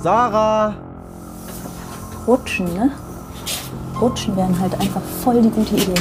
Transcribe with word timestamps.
Sarah! 0.00 0.74
Rutschen, 2.24 2.72
ne? 2.72 2.92
Rutschen 4.00 4.36
wären 4.36 4.56
halt 4.60 4.80
einfach 4.80 5.00
voll 5.24 5.42
die 5.42 5.50
gute 5.50 5.74
Idee. 5.74 6.00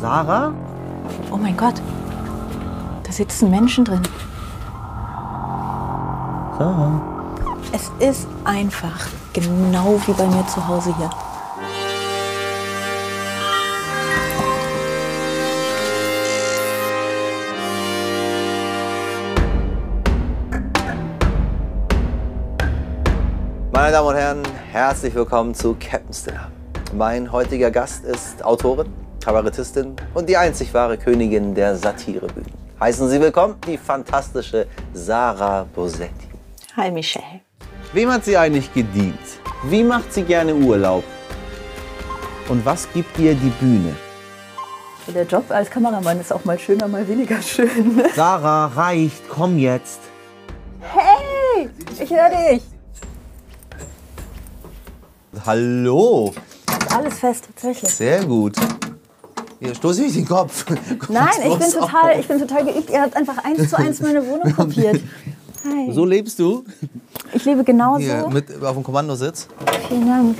Sarah? 0.00 0.52
Oh 1.30 1.36
mein 1.36 1.54
Gott. 1.54 1.74
Da 3.02 3.12
sitzen 3.12 3.50
Menschen 3.50 3.84
drin. 3.84 4.00
Sarah. 6.58 7.00
Es 7.72 7.90
ist 7.98 8.28
einfach 8.44 9.08
genau 9.34 10.00
wie 10.06 10.12
bei 10.12 10.26
mir 10.26 10.46
zu 10.46 10.66
Hause 10.66 10.94
hier. 10.96 11.10
Meine 23.84 23.96
Damen 23.96 24.08
und 24.08 24.14
Herren, 24.14 24.42
herzlich 24.72 25.14
willkommen 25.14 25.54
zu 25.54 25.76
Captain's 25.78 26.24
Dinner. 26.24 26.50
Mein 26.94 27.30
heutiger 27.30 27.70
Gast 27.70 28.02
ist 28.06 28.42
Autorin, 28.42 28.90
Kabarettistin 29.22 29.94
und 30.14 30.26
die 30.26 30.38
einzig 30.38 30.72
wahre 30.72 30.96
Königin 30.96 31.54
der 31.54 31.76
Satirebühnen. 31.76 32.50
Heißen 32.80 33.06
Sie 33.10 33.20
willkommen 33.20 33.56
die 33.66 33.76
fantastische 33.76 34.66
Sarah 34.94 35.66
Bosetti. 35.74 36.30
Hi 36.74 36.90
Michelle. 36.90 37.42
Wem 37.92 38.10
hat 38.10 38.24
sie 38.24 38.38
eigentlich 38.38 38.72
gedient? 38.72 39.18
Wie 39.64 39.84
macht 39.84 40.14
sie 40.14 40.22
gerne 40.22 40.54
Urlaub? 40.54 41.04
Und 42.48 42.64
was 42.64 42.90
gibt 42.94 43.18
ihr 43.18 43.34
die 43.34 43.52
Bühne? 43.60 43.94
Der 45.14 45.24
Job 45.26 45.44
als 45.50 45.68
Kameramann 45.68 46.18
ist 46.18 46.32
auch 46.32 46.46
mal 46.46 46.58
schöner, 46.58 46.88
mal 46.88 47.06
weniger 47.06 47.42
schön. 47.42 48.02
Sarah, 48.16 48.68
reicht, 48.68 49.28
komm 49.28 49.58
jetzt. 49.58 50.00
Hey, 50.80 51.68
ich 52.00 52.10
höre 52.10 52.30
dich. 52.30 52.73
Hallo, 55.46 56.32
Ist 56.68 56.94
alles 56.96 57.18
fest, 57.18 57.44
tatsächlich. 57.54 57.90
sehr 57.90 58.24
gut. 58.24 58.56
Hier 59.60 59.74
stoße 59.74 60.04
ich 60.04 60.14
den 60.14 60.26
Kopf. 60.26 60.64
Nein, 61.08 61.28
ich 61.46 61.58
bin, 61.58 61.70
total, 61.70 62.12
auf. 62.12 62.18
ich 62.18 62.26
bin 62.28 62.38
total 62.38 62.64
geübt. 62.64 62.90
Ihr 62.90 63.02
habt 63.02 63.16
einfach 63.16 63.38
eins 63.44 63.68
zu 63.68 63.76
eins 63.78 64.00
meine 64.00 64.26
Wohnung 64.26 64.52
kopiert. 64.56 65.00
Hi. 65.64 65.92
So 65.92 66.04
lebst 66.04 66.38
du? 66.38 66.64
Ich 67.32 67.44
lebe 67.44 67.62
genauso. 67.64 68.00
Hier, 68.00 68.28
mit 68.32 68.62
auf 68.62 68.74
dem 68.74 68.82
Kommandositz? 68.82 69.48
Vielen 69.88 70.06
Dank. 70.06 70.38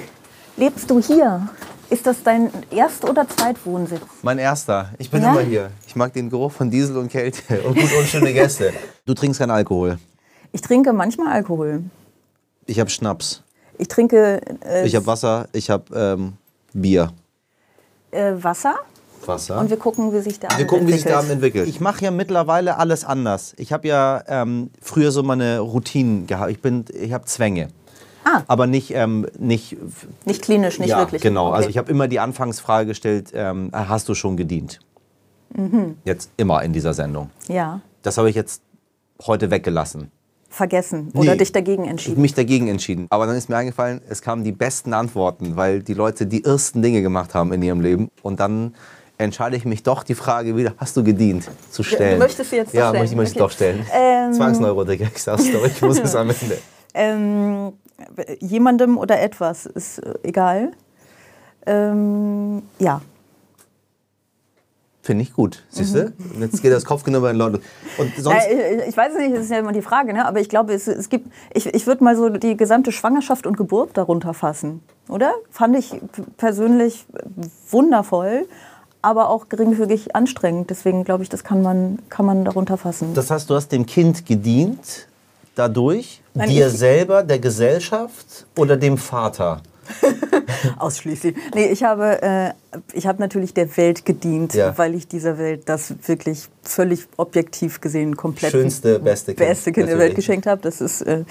Lebst 0.56 0.91
du 0.91 1.00
hier? 1.00 1.48
Ist 1.91 2.06
das 2.06 2.22
dein 2.22 2.50
Erst- 2.70 3.05
oder 3.08 3.28
Zweitwohnsitz? 3.28 4.00
Mein 4.22 4.39
erster. 4.39 4.91
Ich 4.98 5.11
bin 5.11 5.22
Ja? 5.22 5.33
immer 5.33 5.42
hier. 5.42 5.70
Ich 5.86 5.96
mag 5.96 6.12
den 6.14 6.30
Geruch 6.30 6.52
von 6.52 6.70
Diesel 6.70 6.96
und 6.96 7.11
Kälte 7.11 7.61
und 7.66 7.74
gut 7.78 7.91
unschöne 7.98 8.33
Gäste. 8.33 8.72
Du 9.06 9.14
trinkst 9.14 9.39
keinen 9.39 9.50
Alkohol. 9.50 9.98
Ich 10.52 10.62
trinke 10.62 10.92
manchmal 10.92 11.33
Alkohol. 11.33 11.84
Ich 12.66 12.80
habe 12.80 12.89
Schnaps. 12.91 13.42
Ich 13.78 13.89
trinke 13.89 14.41
äh, 14.64 14.86
Ich 14.86 14.94
habe 14.94 15.06
Wasser. 15.06 15.48
Ich 15.53 15.70
habe 15.70 15.84
ähm, 15.94 16.33
Bier. 16.72 17.12
äh, 18.11 18.33
Wasser 18.36 18.75
Wasser. 19.27 19.58
und 19.58 19.70
wir 19.70 19.77
gucken, 19.78 20.12
wie 20.12 20.20
sich 20.20 20.39
der 20.39 20.50
Abend 20.50 20.61
Wir 20.61 20.67
gucken, 20.67 20.86
wie 20.86 20.92
sich 20.92 21.03
der 21.05 21.12
entwickelt. 21.14 21.30
Abend 21.33 21.44
entwickelt. 21.44 21.69
Ich 21.69 21.80
mache 21.80 22.05
ja 22.05 22.11
mittlerweile 22.11 22.77
alles 22.78 23.05
anders. 23.05 23.55
Ich 23.56 23.72
habe 23.72 23.89
ja 23.89 24.22
ähm, 24.28 24.70
früher 24.83 25.11
so 25.12 25.22
meine 25.22 25.61
Routinen 25.61 26.27
gehabt. 26.27 26.50
Ich, 26.50 26.61
bin, 26.61 26.84
ich 26.92 27.12
habe 27.12 27.25
Zwänge. 27.25 27.69
Ah. 28.25 28.42
Aber 28.48 28.67
nicht, 28.67 28.91
ähm, 28.95 29.27
nicht 29.39 29.77
Nicht 30.25 30.42
klinisch, 30.42 30.78
nicht 30.78 30.89
ja, 30.91 30.98
wirklich. 30.98 31.20
Genau, 31.22 31.48
Okay. 31.48 31.56
also 31.56 31.69
ich 31.69 31.78
habe 31.78 31.91
immer 31.91 32.08
die 32.08 32.20
Anfangsfrage 32.20 32.86
gestellt, 32.86 33.30
ähm, 33.34 33.70
hast 33.72 34.08
du 34.08 34.14
schon 34.14 34.36
gedient? 34.36 34.80
Mhm. 35.55 35.98
Jetzt 36.05 36.30
immer 36.36 36.62
in 36.62 36.72
dieser 36.72 36.95
Sendung. 36.95 37.30
Ja, 37.48 37.80
Das 38.02 38.19
habe 38.19 38.28
ich 38.30 38.34
jetzt 38.36 38.62
heute 39.27 39.50
weggelassen. 39.50 40.11
Vergessen 40.55 41.10
oder 41.14 41.33
Nee. 41.33 41.38
dich 41.38 41.52
dagegen 41.52 41.84
Ich 41.84 41.91
entschieden. 41.91 42.12
habe 42.14 42.22
mich 42.22 42.34
dagegen 42.34 42.69
entschieden. 42.69 43.06
Aber 43.10 43.27
dann 43.27 43.36
ist 43.36 43.48
mir 43.48 43.56
eingefallen, 43.56 44.00
es 44.08 44.22
kamen 44.22 44.44
die 44.44 44.52
besten 44.52 44.92
Antworten, 44.94 45.56
weil 45.56 45.83
die 45.83 45.94
Leute 45.94 46.27
die 46.27 46.44
ersten 46.44 46.80
Dinge 46.83 47.02
gemacht 47.02 47.34
haben 47.34 47.52
in 47.52 47.62
ihrem 47.62 47.80
Leben. 47.80 48.11
Und 48.23 48.40
dann 48.40 48.74
entscheide 49.18 49.56
ich 49.56 49.64
mich 49.64 49.83
doch, 49.83 50.02
die 50.02 50.14
Frage 50.14 50.56
wieder, 50.56 50.74
hast 50.79 50.96
du 50.96 51.05
gedient, 51.05 51.48
zu 51.70 51.83
stellen. 51.83 52.18
möchtest 52.18 52.51
du 52.52 52.56
jetzt 52.56 52.73
Ja, 52.74 52.89
stellen? 52.89 53.02
möchte 53.02 53.14
ich 53.14 53.17
möchte 53.17 53.34
Okay. 53.34 53.39
doch 53.45 53.51
stellen. 53.51 53.86
Ähm. 53.92 54.33
Zwangsneurotiker, 54.33 55.06
ich 55.14 55.23
sag's 55.23 55.51
doch, 55.52 55.64
ich 55.67 55.80
muss 55.83 55.98
es 56.01 56.14
am 56.14 56.30
Ende. 56.30 56.58
Ähm, 56.96 57.73
jemandem 58.39 58.98
oder 58.98 59.20
etwas 59.20 59.67
ist 59.67 59.98
äh, 59.98 60.14
egal. 60.23 60.70
Ähm, 61.67 62.62
ja, 62.79 63.00
Finde 65.05 65.23
ich 65.23 65.35
gut, 65.35 65.63
siehst 65.69 65.95
du? 65.95 66.15
Jetzt 66.41 66.63
geht 66.63 66.73
das 66.73 66.87
Kopfknubber 66.87 67.31
in 67.31 67.37
Leute. 67.37 67.61
Und 67.98 68.17
sonst, 68.17 68.47
Äh, 68.47 68.89
ich 68.89 68.97
weiß 68.97 69.13
nicht, 69.19 69.35
das 69.35 69.45
ist 69.45 69.51
ja 69.51 69.59
immer 69.59 69.73
die 69.73 69.83
Frage, 69.83 70.15
ne? 70.15 70.25
aber 70.27 70.41
ich 70.41 70.48
glaube, 70.48 70.73
es, 70.73 70.89
es 70.89 71.11
gibt, 71.11 71.31
ich, 71.53 71.67
ich 71.67 71.87
würde 71.87 72.03
mal 72.03 72.17
so 72.17 72.31
die 72.31 72.57
gesamte 72.57 72.91
Schwangerschaft 72.91 73.47
und 73.47 73.59
Geburt 73.59 73.91
darunter 73.98 74.33
fassen, 74.33 74.81
oder? 75.11 75.35
Fand 75.51 75.77
ich 75.77 75.92
persönlich 76.39 77.05
wundervoll, 77.69 78.48
aber 79.03 79.29
auch 79.29 79.51
geringfügig 79.51 80.17
anstrengend. 80.17 80.70
Deswegen 80.70 81.05
glaube 81.05 81.23
ich, 81.23 81.29
das 81.29 81.45
kann 81.45 81.61
man, 81.61 81.98
kann 82.09 82.25
man 82.25 82.47
darunter 82.47 82.79
fassen. 82.79 83.13
Das 83.13 83.31
heißt, 83.31 83.51
du 83.51 83.57
hast 83.57 83.73
dem 83.73 83.85
Kind 83.85 84.25
gedient, 84.25 85.07
dadurch, 85.55 86.23
Nein, 86.33 86.48
dir 86.48 86.71
selber, 86.71 87.23
der 87.23 87.41
Gesellschaft 87.41 88.47
oder 88.57 88.79
dem 88.79 88.97
Vater? 88.97 89.61
Ausschließlich. 90.79 91.35
Nee, 91.55 91.67
ich 91.67 91.83
habe, 91.85 92.23
äh, 92.23 92.51
ich 92.92 93.07
habe 93.07 93.20
natürlich 93.20 93.55
der 93.55 93.77
Welt 93.77 94.05
gedient, 94.05 94.55
Ja. 94.55 94.77
weil 94.77 94.95
ich 94.95 95.07
dieser 95.09 95.39
Welt 95.39 95.63
das 95.69 95.95
wirklich 96.07 96.48
völlig 96.63 97.07
objektiv 97.17 97.81
gesehen 97.81 98.17
komplett 98.17 98.53
Schönste, 98.53 98.98
beste 98.98 99.35
Kind, 99.35 99.48
beste 99.48 99.73
Kind 99.73 99.89
der. 99.89 99.98
Welt 99.98 100.15
geschenkt 100.15 100.47
habe. 100.47 100.61
Das 100.63 100.81
ist, 100.81 101.03
äh, 101.03 101.25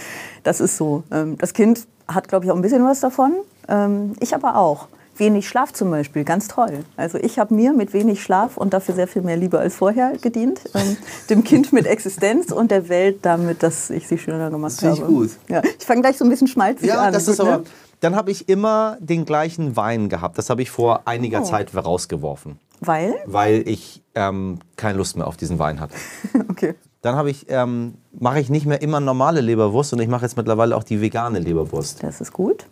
das 0.44 0.60
ist 0.62 0.78
so. 0.78 1.04
Ähm, 1.12 1.38
das 1.38 1.54
Kind 1.54 1.86
hat, 2.08 2.28
glaube 2.28 2.46
ich, 2.46 2.52
auch 2.52 2.56
ein 2.56 2.62
bisschen 2.62 2.84
was 2.84 3.00
davon. 3.00 3.34
Ähm, 3.68 4.14
ich 4.20 4.34
aber 4.36 4.56
auch. 4.58 4.88
Wenig 5.16 5.48
Schlaf 5.48 5.72
zum 5.74 5.92
Beispiel, 5.92 6.24
ganz 6.24 6.48
toll. 6.48 6.80
Also 6.98 7.20
ich 7.20 7.38
habe 7.38 7.54
mir 7.54 7.72
mit 7.72 7.94
wenig 7.94 8.24
Schlaf 8.24 8.58
und 8.58 8.74
dafür 8.74 8.96
sehr 8.96 9.08
viel 9.08 9.22
mehr 9.22 9.38
Liebe 9.38 9.60
als 9.60 9.76
vorher 9.76 10.14
gedient. 10.20 10.62
Ähm, 10.74 10.98
dem 11.30 11.44
Kind 11.44 11.72
mit 11.72 11.86
Existenz 11.86 12.52
und 12.52 12.72
der 12.72 12.90
Welt 12.90 13.20
damit, 13.22 13.62
dass 13.62 13.92
ich 13.92 14.08
sie 14.08 14.18
schöner 14.18 14.50
gemacht 14.50 14.72
Das 14.72 14.80
finde 14.80 14.96
ich 14.96 15.02
habe. 15.02 15.14
gut. 15.14 15.30
Ja, 15.50 15.62
ich 15.80 15.86
fange 15.86 16.02
gleich 16.02 16.18
so 16.18 16.26
ein 16.26 16.32
bisschen 16.32 16.48
schmalzig 16.48 16.88
Ja, 16.88 17.00
an. 17.04 17.14
das 17.14 17.28
ist 17.28 17.40
aber. 17.40 17.62
Dann 18.04 18.18
habe 18.18 18.32
ich 18.32 18.50
immer 18.50 18.98
den 19.00 19.24
gleichen 19.24 19.78
Wein 19.78 20.10
gehabt. 20.10 20.38
Das 20.38 20.50
habe 20.50 20.62
ich 20.62 20.70
vor 20.70 21.08
einiger 21.08 21.40
Oh. 21.42 21.46
Zeit 21.46 21.74
rausgeworfen, 21.74 22.60
Weil? 22.82 23.16
weil 23.26 23.66
ich 23.66 24.04
ähm, 24.14 24.60
keine 24.76 24.98
Lust 24.98 25.16
mehr 25.16 25.26
auf 25.26 25.38
diesen 25.38 25.58
Wein 25.58 25.80
hatte. 25.80 25.96
Okay. 26.50 26.76
Dann 27.02 27.16
habe 27.16 27.30
ich, 27.30 27.46
ähm, 27.50 27.96
mache 28.12 28.40
ich 28.42 28.50
nicht 28.50 28.66
mehr 28.66 28.82
immer 28.82 29.00
normale 29.00 29.40
Leberwurst 29.42 29.94
und 29.94 30.00
ich 30.00 30.08
mache 30.10 30.24
jetzt 30.24 30.36
mittlerweile 30.38 30.76
auch 30.76 30.84
die 30.84 31.00
vegane 31.02 31.40
Leberwurst. 31.40 32.04
Das 32.04 32.20
ist 32.22 32.32
gut. 32.34 32.66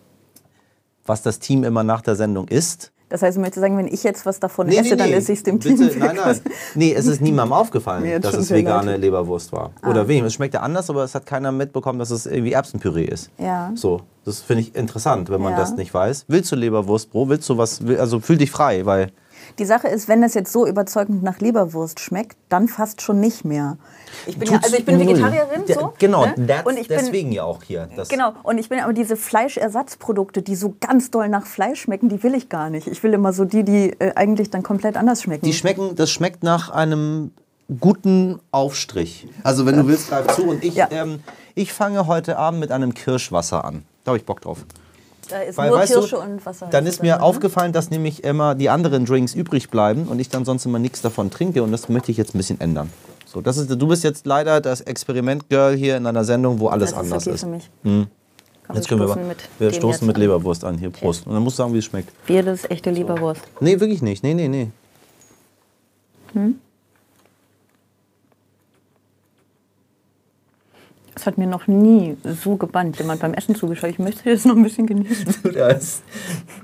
Was 1.06 1.22
das 1.22 1.40
Team 1.40 1.64
immer 1.64 1.84
nach 1.84 2.02
der 2.02 2.16
Sendung 2.16 2.48
isst. 2.50 2.92
Das 3.12 3.22
heißt, 3.22 3.36
du 3.36 3.42
möchtest 3.42 3.62
sagen, 3.62 3.78
wenn 3.78 3.88
ich 3.88 4.04
jetzt 4.04 4.26
was 4.26 4.40
davon 4.40 4.70
esse, 4.70 4.96
dann 4.96 5.12
esse 5.12 5.34
ich 5.34 5.40
es 5.40 5.44
dem 5.44 5.60
Bitte, 5.60 5.90
Team. 5.90 6.00
Nein, 6.00 6.16
nein. 6.16 6.40
Nee, 6.76 6.94
es 6.94 7.06
ist 7.06 7.22
niemandem 7.22 7.54
aufgefallen, 7.54 8.06
jetzt 8.06 8.24
dass 8.24 8.36
es 8.36 8.50
vegane. 8.50 8.94
Ah. 8.94 8.96
Leberwurst 8.96 9.52
war. 9.52 9.72
Oder 9.88 10.08
wenig. 10.08 10.24
Es 10.28 10.34
schmeckt 10.34 10.54
ja 10.54 10.62
anders, 10.62 10.90
aber 10.90 11.04
es 11.04 11.14
hat 11.14 11.26
keiner 11.26 11.52
mitbekommen, 11.52 12.00
dass 12.00 12.10
es 12.10 12.26
irgendwie 12.26 12.54
Erbsenpüree 12.54 13.04
ist. 13.04 13.30
Ja. 13.38 13.72
So, 13.76 14.02
das 14.24 14.40
finde 14.40 14.62
ich 14.64 14.76
interessant, 14.76 15.30
wenn 15.30 15.42
man 15.42 15.52
Ja. 15.54 15.60
das 15.60 15.76
nicht 15.76 15.94
weiß. 15.94 16.26
Willst 16.30 16.52
du 16.54 16.56
Leberwurst, 16.56 17.12
Bro? 17.12 17.28
Willst 17.30 17.50
du 17.50 17.58
was? 17.58 17.82
Also 18.00 18.22
fühl 18.22 18.38
dich 18.38 18.50
frei, 18.50 18.86
weil 18.86 19.12
Die 19.60 19.66
Sache 19.66 19.88
ist, 19.88 20.08
wenn 20.08 20.22
das 20.22 20.34
jetzt 20.34 20.52
so 20.52 20.66
überzeugend 20.68 21.24
nach 21.24 21.40
Leberwurst 21.40 22.00
schmeckt, 22.00 22.38
dann 22.50 22.68
fast 22.68 23.02
schon 23.02 23.20
nicht 23.20 23.46
mehr. 23.46 23.78
Ich 24.26 24.38
bin, 24.38 24.52
ja, 24.52 24.60
also 24.64 24.76
ich 24.76 24.86
bin. 24.86 25.00
Vegetarierin, 25.00 25.64
Ja, 25.68 25.76
so. 25.80 25.94
Genau, 26.00 26.26
ne? 26.26 26.62
und 26.66 26.78
ich 26.78 26.88
bin, 26.88 26.98
deswegen 27.00 27.32
ja 27.32 27.44
auch 27.44 27.64
hier. 27.64 27.90
Das 27.96 28.10
Genau, 28.10 28.34
und 28.44 28.58
ich 28.58 28.70
bin 28.70 28.80
aber 28.80 28.94
diese 28.94 29.16
Fleischersatzprodukte, 29.16 30.42
die 30.42 30.56
so 30.56 30.76
ganz 30.80 31.12
doll 31.12 31.30
nach 31.30 31.46
Fleisch 31.46 31.82
schmecken, 31.82 32.10
die 32.10 32.22
will 32.24 32.34
ich 32.36 32.50
gar 32.50 32.70
nicht. 32.70 32.88
Ich 32.88 33.02
will 33.04 33.14
immer 33.14 33.34
so 33.34 33.46
die, 33.46 33.64
die 33.64 33.92
äh, 34.00 34.14
eigentlich 34.16 34.50
dann 34.50 34.64
komplett 34.64 34.98
anders 34.98 35.22
schmecken. 35.24 35.46
Die 35.46 35.54
schmecken, 35.54 35.96
das 35.96 36.12
schmeckt 36.12 36.44
nach 36.44 36.70
einem 36.70 37.32
guten 37.80 38.40
Aufstrich. 38.52 39.28
Also 39.44 39.66
wenn 39.66 39.78
du 39.78 39.88
willst, 39.88 40.10
greif 40.10 40.28
zu. 40.36 40.44
Und 40.44 40.64
ich, 40.64 40.76
Ja. 40.76 40.88
ähm, 40.92 41.20
ich 41.56 41.74
fange 41.74 42.08
heute 42.08 42.38
Abend 42.38 42.60
mit 42.60 42.72
einem 42.72 42.94
Kirschwasser 42.94 43.64
an. 43.64 43.84
Da 44.04 44.10
habe 44.10 44.18
ich 44.18 44.26
Bock 44.26 44.42
drauf. 44.42 44.66
Da 45.32 45.42
ist 45.42 45.58
Weil, 45.58 45.70
nur 45.70 45.80
Kirsche 45.82 46.16
du, 46.16 46.22
und 46.22 46.46
Wasser. 46.46 46.68
Dann 46.70 46.86
ist 46.86 47.00
drin, 47.00 47.08
mir 47.08 47.16
ne? 47.18 47.22
aufgefallen, 47.24 47.74
dass 47.74 47.90
nämlich 47.90 48.24
immer 48.24 48.56
die 48.56 48.70
anderen 48.70 49.06
Drinks 49.06 49.34
übrig 49.34 49.70
bleiben 49.70 50.08
und 50.08 50.20
ich 50.20 50.30
dann 50.30 50.46
sonst 50.46 50.66
immer 50.66 50.80
nichts 50.80 51.02
davon 51.02 51.32
trinke 51.32 51.64
und 51.64 51.72
das 51.72 51.90
möchte 51.90 52.12
ich 52.12 52.18
jetzt 52.18 52.36
ein 52.36 52.38
bisschen 52.38 52.60
ändern. 52.62 52.92
So, 53.26 53.42
das 53.42 53.58
ist, 53.58 53.70
du 53.70 53.88
bist 53.88 54.04
jetzt 54.04 54.26
leider 54.26 54.60
das 54.60 54.82
Experiment-Girl 54.82 55.76
hier 55.76 55.98
in 55.98 56.06
einer 56.06 56.24
Sendung, 56.26 56.60
wo 56.60 56.68
alles 56.68 56.92
das 56.92 57.00
ist 57.00 57.04
anders 57.04 57.28
okay 57.28 57.36
ist. 57.36 57.42
für 57.42 57.48
mich. 57.48 57.70
Hm. 57.84 58.08
Komm, 58.68 58.76
Jetzt 58.76 58.90
können 58.90 59.02
wir, 59.02 59.16
mit 59.16 59.38
wir 59.58 59.74
stoßen 59.74 60.06
mit. 60.06 60.18
Leberwurst 60.18 60.64
an. 60.64 60.78
Hier, 60.78 60.90
Prost. 60.90 61.26
Und 61.26 61.34
dann 61.34 61.44
musst 61.44 61.58
du 61.58 61.64
sagen, 61.64 61.74
wie 61.74 61.80
es 61.80 61.86
schmeckt. 61.86 62.12
Bier, 62.26 62.44
das 62.44 62.60
ist 62.64 62.72
echte 62.72 62.92
Leberwurst. 62.92 63.42
Nee, 63.60 63.80
wirklich 63.80 64.02
nicht. 64.02 64.24
Nee, 64.24 64.34
nee, 64.34 64.48
nee. 64.48 64.70
Das 71.14 71.26
hat 71.26 71.38
mir 71.38 71.48
noch 71.48 71.68
nie 71.68 72.16
so 72.24 72.56
gebannt, 72.56 72.98
jemand 73.00 73.22
beim 73.22 73.34
Essen 73.34 73.56
zugeschaut. 73.56 73.90
Ich 73.90 74.00
möchte 74.00 74.30
das 74.30 74.46
noch 74.46 74.56
ein 74.56 74.64
bisschen 74.64 74.88
genießen. 74.88 75.36
Das, 75.54 76.02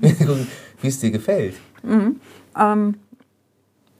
wie 0.00 0.88
es 0.88 1.00
dir 1.00 1.10
gefällt. 1.10 1.54
Ähm, 1.84 2.94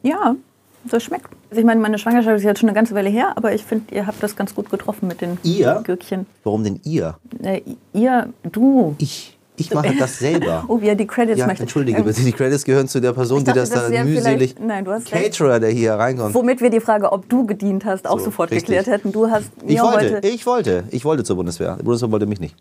ja, 0.02 0.36
Das 0.84 1.02
schmeckt. 1.02 1.28
Also 1.50 1.60
ich 1.60 1.66
meine, 1.66 1.80
meine 1.80 1.98
Schwangerschaft 1.98 2.36
ist 2.36 2.44
jetzt 2.44 2.60
schon 2.60 2.68
eine 2.68 2.74
ganze 2.76 2.94
Weile 2.94 3.08
her, 3.10 3.32
aber 3.36 3.54
ich 3.54 3.64
finde, 3.64 3.94
ihr 3.94 4.06
habt 4.06 4.22
das 4.22 4.36
ganz 4.36 4.54
gut 4.54 4.70
getroffen 4.70 5.08
mit 5.08 5.20
den 5.20 5.38
Ihr? 5.42 5.80
Gürkchen. 5.84 6.26
Warum 6.44 6.64
denn 6.64 6.80
ihr? 6.84 7.16
Äh, 7.42 7.62
ihr, 7.92 8.32
du. 8.42 8.94
Ich. 8.98 9.38
Ich 9.60 9.72
mache 9.75 9.94
das 9.99 10.19
selber. 10.19 10.64
Oh, 10.69 10.81
wie 10.81 10.87
er 10.88 10.94
die 10.94 11.06
Credits 11.06 11.38
Ja, 11.38 11.46
möchte. 11.46 11.62
entschuldige 11.64 11.99
Ähm, 11.99 12.05
bitte, 12.05 12.22
die 12.22 12.32
Credits 12.32 12.64
gehören 12.64 12.88
zu 12.88 13.00
der 13.00 13.12
Person, 13.12 13.38
Ich 13.38 13.44
die 13.44 13.49
dachte, 13.49 13.60
das 13.60 13.70
da 13.70 13.81
das 13.82 13.90
wäre 13.90 14.05
mühselig. 14.05 14.55
nein, 14.60 14.84
du 14.84 14.93
hast 14.93 15.12
recht. 15.12 15.25
Caterer, 15.38 15.60
der 15.60 15.70
hier 15.70 15.94
reinkommt. 15.94 16.34
Womit 16.34 16.60
wir 16.60 16.70
die 16.70 16.81
Frage, 16.81 17.10
ob 17.12 17.28
du 17.28 17.44
gedient 17.46 17.84
hast, 17.84 18.06
auch 18.06 18.19
So, 18.19 18.26
sofort 18.26 18.50
richtig. 18.50 18.66
geklärt 18.69 18.87
hätten. 18.87 19.12
Du 19.12 19.28
hast 19.31 19.50
mir 19.64 19.72
Ich 19.75 19.82
wollte, 19.82 20.14
heute. 20.16 20.28
ich 20.28 20.46
wollte, 20.46 20.84
ich 20.90 21.05
wollte 21.05 21.25
zur 21.25 21.37
Bundeswehr. 21.37 21.76
Die 21.78 21.82
Bundeswehr 21.82 22.10
wollte 22.10 22.26
mich 22.26 22.40
nicht. 22.40 22.55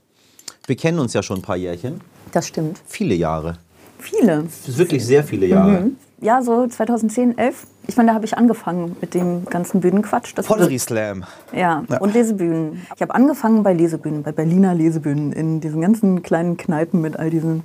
Wir 0.66 0.76
kennen 0.76 1.00
uns 1.00 1.14
ja 1.14 1.24
schon 1.24 1.38
ein 1.40 1.42
paar 1.44 1.56
Jährchen. 1.58 2.02
Das 2.32 2.48
stimmt. 2.48 2.82
Viele 2.88 3.16
Jahre. 3.16 3.58
Viele. 4.00 4.44
Wirklich 4.68 5.06
sehr 5.06 5.24
viele 5.24 5.46
Jahre. 5.48 5.82
Mhm. 5.82 5.96
Ja, 6.20 6.42
so 6.42 6.66
2010, 6.66 7.38
11. 7.38 7.68
Ich 7.88 7.96
meine, 7.96 8.10
da 8.10 8.16
habe 8.16 8.26
ich 8.26 8.38
angefangen 8.38 8.98
mit 9.00 9.14
dem 9.14 9.46
ganzen 9.46 9.82
Bühnenquatsch. 9.82 10.34
Das 10.36 10.48
Pottery 10.48 10.80
Slam. 10.80 11.26
Ja, 11.54 11.84
und 12.00 12.14
Lesebühnen. 12.14 12.86
Ich 12.96 13.02
habe 13.02 13.14
angefangen 13.14 13.64
bei 13.64 13.74
Lesebühnen, 13.74 14.24
bei 14.24 14.32
Berliner 14.32 14.74
Lesebühnen, 14.74 15.32
in 15.32 15.62
diesen 15.62 15.80
ganzen 15.80 16.24
kleinen 16.24 16.58
Kneipen 16.58 17.02
mit 17.02 17.18
all 17.18 17.30
diesen 17.30 17.64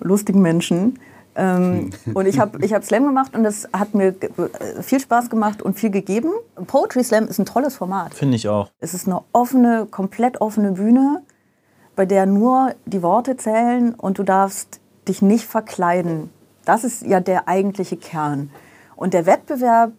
lustigen 0.00 0.40
Menschen. 0.40 0.98
Ähm, 1.34 1.90
und 2.14 2.26
ich 2.26 2.38
habe 2.38 2.64
ich 2.64 2.72
hab 2.72 2.84
Slam 2.84 3.04
gemacht 3.04 3.34
und 3.34 3.42
das 3.42 3.68
hat 3.72 3.94
mir 3.94 4.08
äh, 4.08 4.82
viel 4.82 5.00
Spaß 5.00 5.28
gemacht 5.28 5.60
und 5.60 5.78
viel 5.78 5.90
gegeben. 5.90 6.30
Poetry 6.66 7.02
Slam 7.02 7.26
ist 7.26 7.38
ein 7.40 7.44
tolles 7.44 7.76
Format. 7.76 8.14
Finde 8.14 8.36
ich 8.36 8.48
auch. 8.48 8.70
Es 8.78 8.94
ist 8.94 9.08
eine 9.08 9.20
offene, 9.32 9.86
komplett 9.90 10.40
offene 10.40 10.72
Bühne, 10.72 11.22
bei 11.96 12.06
der 12.06 12.26
nur 12.26 12.74
die 12.86 13.02
Worte 13.02 13.36
zählen 13.36 13.94
und 13.94 14.18
du 14.18 14.22
darfst 14.22 14.80
dich 15.08 15.22
nicht 15.22 15.44
verkleiden. 15.44 16.30
Das 16.64 16.84
ist 16.84 17.02
ja 17.02 17.20
der 17.20 17.48
eigentliche 17.48 17.96
Kern. 17.96 18.50
Und 18.96 19.14
der 19.14 19.26
Wettbewerb, 19.26 19.92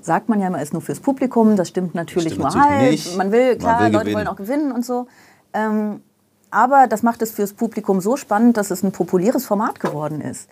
sagt 0.00 0.28
man 0.28 0.40
ja 0.40 0.46
immer, 0.48 0.60
ist 0.62 0.72
nur 0.72 0.82
fürs 0.82 1.00
Publikum. 1.00 1.56
Das 1.56 1.68
stimmt 1.68 1.94
natürlich 1.94 2.34
Stimmt 2.34 2.54
nur 2.54 2.62
natürlich 2.62 3.06
halb. 3.06 3.18
Man 3.18 3.32
will, 3.32 3.48
Man 3.50 3.58
klar, 3.58 3.80
will 3.80 3.86
Leute 3.92 3.98
gewinnen. 4.04 4.16
wollen 4.16 4.28
auch 4.28 4.36
gewinnen 4.36 4.72
und 4.72 4.84
so. 4.84 5.06
Ähm, 5.52 6.02
aber 6.50 6.86
das 6.86 7.02
macht 7.02 7.20
es 7.22 7.32
fürs 7.32 7.52
Publikum 7.52 8.00
so 8.00 8.16
spannend, 8.16 8.56
dass 8.56 8.70
es 8.70 8.82
ein 8.82 8.92
populäres 8.92 9.44
Format 9.44 9.80
geworden 9.80 10.20
ist. 10.20 10.48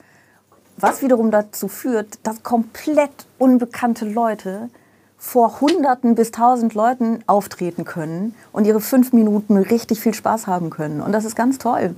Was 0.76 1.02
wiederum 1.02 1.30
dazu 1.30 1.68
führt, 1.68 2.18
dass 2.26 2.42
komplett 2.42 3.26
unbekannte 3.38 4.04
Leute 4.04 4.68
vor 5.16 5.60
Hunderten 5.60 6.16
bis 6.16 6.32
tausend 6.32 6.74
Leuten 6.74 7.22
auftreten 7.28 7.84
können 7.84 8.34
und 8.50 8.64
ihre 8.66 8.80
fünf 8.80 9.12
Minuten 9.12 9.56
richtig 9.56 10.00
viel 10.00 10.14
Spaß 10.14 10.48
haben 10.48 10.70
können. 10.70 11.00
Und 11.00 11.12
das 11.12 11.24
ist 11.24 11.36
ganz 11.36 11.58
toll. 11.58 11.94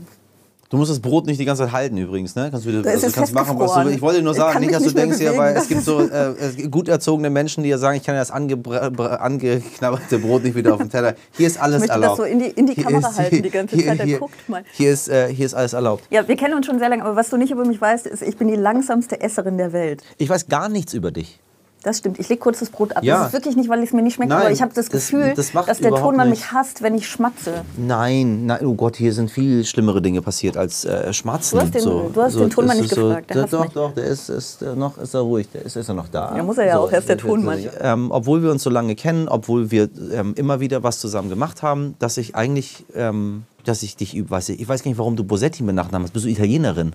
Du 0.70 0.78
musst 0.78 0.90
das 0.90 0.98
Brot 1.00 1.26
nicht 1.26 1.38
die 1.38 1.44
ganze 1.44 1.64
Zeit 1.64 1.72
halten 1.72 1.96
übrigens, 1.98 2.34
ne? 2.34 2.48
Kannst 2.50 2.66
du, 2.66 2.70
ist 2.70 2.86
also, 2.86 3.10
kannst 3.12 3.32
machen, 3.34 3.58
was 3.58 3.74
du 3.74 3.80
willst. 3.84 3.96
Ich 3.96 4.02
wollte 4.02 4.22
nur 4.22 4.34
sagen, 4.34 4.60
nicht, 4.60 4.74
dass 4.74 4.82
du 4.82 4.90
denkst, 4.90 5.18
ja, 5.20 5.26
bewegen. 5.30 5.38
weil 5.42 5.52
es 5.54 5.58
Das 5.60 5.68
gibt 5.68 5.82
so 5.82 6.00
äh, 6.00 6.68
gut 6.70 6.88
erzogene 6.88 7.30
Menschen, 7.30 7.62
die 7.62 7.68
ja 7.68 7.78
sagen, 7.78 7.96
ich 7.98 8.02
kann 8.02 8.14
ja 8.14 8.20
das 8.22 8.30
angeknabberte 8.30 10.18
Brot 10.20 10.42
nicht 10.44 10.54
wieder 10.56 10.74
auf 10.74 10.80
den 10.80 10.90
Teller. 10.90 11.14
Hier 11.36 11.46
ist 11.46 11.60
alles 11.60 11.82
Ich 11.82 11.88
möchte 11.88 11.94
das 12.00 12.02
erlaubt. 12.02 12.16
so 12.18 12.24
in 12.24 12.38
die- 12.38 12.46
in 12.46 12.66
die 12.66 12.74
Hier 12.74 12.84
Kamera 12.84 13.08
ist- 13.10 13.18
halten 13.18 13.42
die 13.42 13.50
ganze 13.50 13.76
Zeit, 13.76 13.98
der 13.98 14.06
Hier, 14.06 14.18
guckt 14.18 14.48
mal. 14.48 14.64
hier, 14.72 14.90
ist, 14.92 15.08
äh, 15.08 15.32
hier 15.32 15.46
ist 15.46 15.54
alles 15.54 15.72
erlaubt. 15.74 16.04
Ja, 16.10 16.26
wir 16.26 16.36
kennen 16.36 16.54
uns 16.54 16.66
schon 16.66 16.78
sehr 16.78 16.88
lange, 16.88 17.04
aber 17.04 17.14
was 17.16 17.30
du 17.30 17.36
nicht 17.36 17.50
über 17.50 17.64
mich 17.64 17.80
weißt, 17.80 18.06
ist, 18.06 18.22
ich 18.22 18.36
bin 18.36 18.48
die 18.48 18.56
langsamste 18.56 19.20
Esserin 19.20 19.58
der 19.58 19.72
Welt. 19.72 20.02
Ich 20.18 20.28
weiß 20.28 20.48
gar 20.48 20.68
nichts 20.68 20.94
über 20.94 21.10
dich. 21.10 21.40
Das 21.84 21.98
stimmt. 21.98 22.18
Ich 22.18 22.28
lege 22.30 22.40
kurz 22.40 22.60
das 22.60 22.70
Brot 22.70 22.96
ab. 22.96 23.04
Ja. 23.04 23.18
Das 23.18 23.26
ist 23.28 23.32
wirklich 23.34 23.56
nicht, 23.56 23.68
weil 23.68 23.82
es 23.82 23.92
mir 23.92 24.00
nicht 24.00 24.14
schmeckt, 24.14 24.30
Nein, 24.30 24.40
aber 24.40 24.50
ich 24.50 24.62
habe 24.62 24.72
das 24.74 24.86
das- 24.88 25.10
Gefühl, 25.10 25.34
das 25.36 25.52
macht 25.52 25.68
dass 25.68 25.78
der 25.78 25.90
Tonmann 25.90 26.30
mich 26.30 26.50
hasst, 26.50 26.80
wenn 26.82 26.94
ich 26.94 27.06
schmatze. 27.06 27.62
Nein, 27.76 28.46
nein, 28.46 28.64
oh 28.64 28.74
Gott, 28.74 28.96
hier 28.96 29.12
sind 29.12 29.30
viel 29.30 29.64
schlimmere 29.66 30.00
Dinge 30.00 30.22
passiert 30.22 30.56
als 30.56 30.86
äh, 30.86 31.12
Schmatzen. 31.12 31.58
Du 31.58 31.64
hast 31.64 31.74
den- 31.74 31.82
so, 31.82 32.10
du 32.12 32.22
hast 32.22 32.32
so, 32.32 32.40
den 32.40 32.50
Tonmann 32.50 32.78
das 32.78 32.82
nicht 32.86 32.94
so, 32.94 33.08
gefragt, 33.08 33.30
der 33.30 33.46
doch, 33.46 33.66
doch, 33.66 33.94
der 33.94 34.04
ist, 34.06 34.30
ist 34.30 34.62
äh, 34.62 34.74
noch, 34.74 34.96
ist 34.96 35.12
er 35.12 35.20
ruhig, 35.20 35.46
der 35.52 35.62
ist, 35.62 35.76
ist 35.76 35.88
er 35.88 35.94
noch 35.94 36.08
da. 36.08 36.34
Ja, 36.34 36.42
muss 36.42 36.56
er 36.56 36.66
ja 36.66 36.78
auch, 36.78 36.90
er 36.90 36.98
ist 37.00 37.08
der 37.08 37.18
Tonmann. 37.18 37.58
Ähm, 37.80 38.10
obwohl 38.10 38.42
wir 38.42 38.50
uns 38.50 38.62
so 38.62 38.70
lange 38.70 38.94
kennen, 38.94 39.28
obwohl 39.28 39.70
wir 39.70 39.90
ähm, 40.12 40.32
immer 40.36 40.60
wieder 40.60 40.82
was 40.82 40.98
zusammen 41.00 41.28
gemacht 41.28 41.62
haben, 41.62 41.96
dass 41.98 42.16
ich 42.16 42.34
eigentlich, 42.34 42.86
ähm, 42.94 43.42
dass 43.64 43.82
ich 43.82 43.96
dich, 43.96 44.30
weiß 44.30 44.48
ich, 44.48 44.60
ich 44.60 44.66
weiß 44.68 44.82
gar 44.82 44.88
nicht, 44.90 44.98
warum 44.98 45.16
du 45.16 45.24
Bosetti 45.24 45.62
mit 45.62 45.74
Nachnamen 45.74 46.04
hast. 46.06 46.12
Bist 46.14 46.24
du 46.24 46.30
Italienerin? 46.30 46.94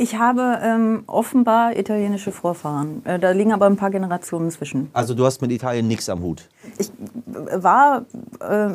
Ich 0.00 0.16
habe 0.16 0.60
ähm, 0.62 1.02
offenbar 1.08 1.76
italienische 1.76 2.30
Vorfahren. 2.30 3.04
Äh, 3.04 3.18
da 3.18 3.32
liegen 3.32 3.52
aber 3.52 3.66
ein 3.66 3.76
paar 3.76 3.90
Generationen 3.90 4.48
zwischen. 4.52 4.90
Also 4.92 5.12
du 5.12 5.26
hast 5.26 5.42
mit 5.42 5.50
Italien 5.50 5.88
nichts 5.88 6.08
am 6.08 6.22
Hut. 6.22 6.48
Ich 6.78 6.88
äh, 6.88 7.62
war 7.62 8.04
äh, 8.40 8.68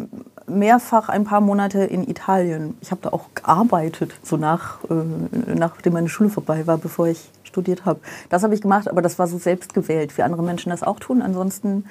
mehrfach 0.51 1.07
ein 1.07 1.23
paar 1.23 1.39
Monate 1.39 1.85
in 1.85 2.09
Italien. 2.09 2.75
Ich 2.81 2.91
habe 2.91 2.99
da 3.01 3.09
auch 3.13 3.27
gearbeitet, 3.35 4.11
so 4.21 4.35
nach, 4.35 4.83
äh, 4.83 5.53
nachdem 5.55 5.93
meine 5.93 6.09
Schule 6.09 6.29
vorbei 6.29 6.67
war, 6.67 6.77
bevor 6.77 7.07
ich 7.07 7.29
studiert 7.43 7.85
habe. 7.85 8.01
Das 8.29 8.43
habe 8.43 8.53
ich 8.53 8.59
gemacht, 8.59 8.89
aber 8.89 9.01
das 9.01 9.17
war 9.17 9.27
so 9.27 9.37
selbst 9.37 9.73
gewählt, 9.73 10.17
wie 10.17 10.23
andere 10.23 10.43
Menschen 10.43 10.71
das 10.71 10.83
auch 10.83 10.99
tun. 10.99 11.21
Ansonsten 11.21 11.85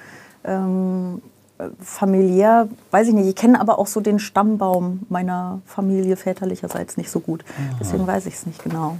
ähm, 0.44 1.22
äh, 1.56 1.68
familiär, 1.80 2.68
weiß 2.90 3.08
ich 3.08 3.14
nicht, 3.14 3.28
ich 3.28 3.36
kenne 3.36 3.58
aber 3.58 3.78
auch 3.78 3.86
so 3.86 4.02
den 4.02 4.18
Stammbaum 4.18 5.06
meiner 5.08 5.62
Familie 5.64 6.16
väterlicherseits 6.16 6.98
nicht 6.98 7.10
so 7.10 7.20
gut. 7.20 7.46
Deswegen 7.80 8.06
weiß 8.06 8.26
ich 8.26 8.34
es 8.34 8.44
nicht 8.44 8.62
genau. 8.62 8.98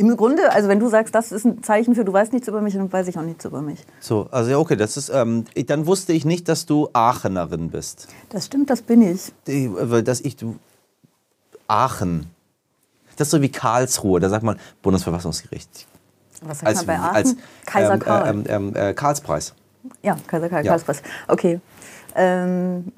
Im 0.00 0.16
Grunde, 0.16 0.52
also 0.52 0.68
wenn 0.68 0.78
du 0.78 0.88
sagst, 0.88 1.12
das 1.12 1.32
ist 1.32 1.44
ein 1.44 1.60
Zeichen 1.64 1.96
für, 1.96 2.04
du 2.04 2.12
weißt 2.12 2.32
nichts 2.32 2.46
über 2.46 2.60
mich, 2.60 2.74
dann 2.74 2.90
weiß 2.90 3.08
ich 3.08 3.18
auch 3.18 3.22
nichts 3.22 3.44
über 3.44 3.60
mich. 3.62 3.84
So, 3.98 4.28
also 4.30 4.48
ja, 4.48 4.58
okay, 4.58 4.76
das 4.76 4.96
ist, 4.96 5.08
ähm, 5.08 5.44
dann 5.66 5.86
wusste 5.86 6.12
ich 6.12 6.24
nicht, 6.24 6.48
dass 6.48 6.66
du 6.66 6.88
Aachenerin 6.92 7.70
bist. 7.70 8.06
Das 8.28 8.46
stimmt, 8.46 8.70
das 8.70 8.80
bin 8.80 9.02
ich. 9.02 9.32
Dass 10.04 10.20
ich, 10.20 10.36
du, 10.36 10.54
Aachen. 11.66 12.30
Das 13.16 13.26
ist 13.26 13.32
so 13.32 13.42
wie 13.42 13.50
Karlsruhe, 13.50 14.20
da 14.20 14.28
sagt 14.28 14.44
man 14.44 14.60
Bundesverfassungsgericht. 14.82 15.88
Was 16.42 16.60
sagt 16.60 16.76
man 16.76 16.86
bei 16.86 16.98
Aachen? 16.98 17.16
als 17.16 17.36
Kaiser 17.66 17.94
ähm, 17.94 17.98
Karl. 18.00 18.28
Ähm, 18.28 18.44
ähm, 18.46 18.76
äh, 18.76 18.94
Karlspreis. 18.94 19.52
Ja, 20.04 20.16
Kaiser 20.28 20.48
Karl, 20.48 20.64
Ja. 20.64 20.70
Karlspreis. 20.70 21.02
Okay. 21.26 21.60
Ähm, 22.14 22.92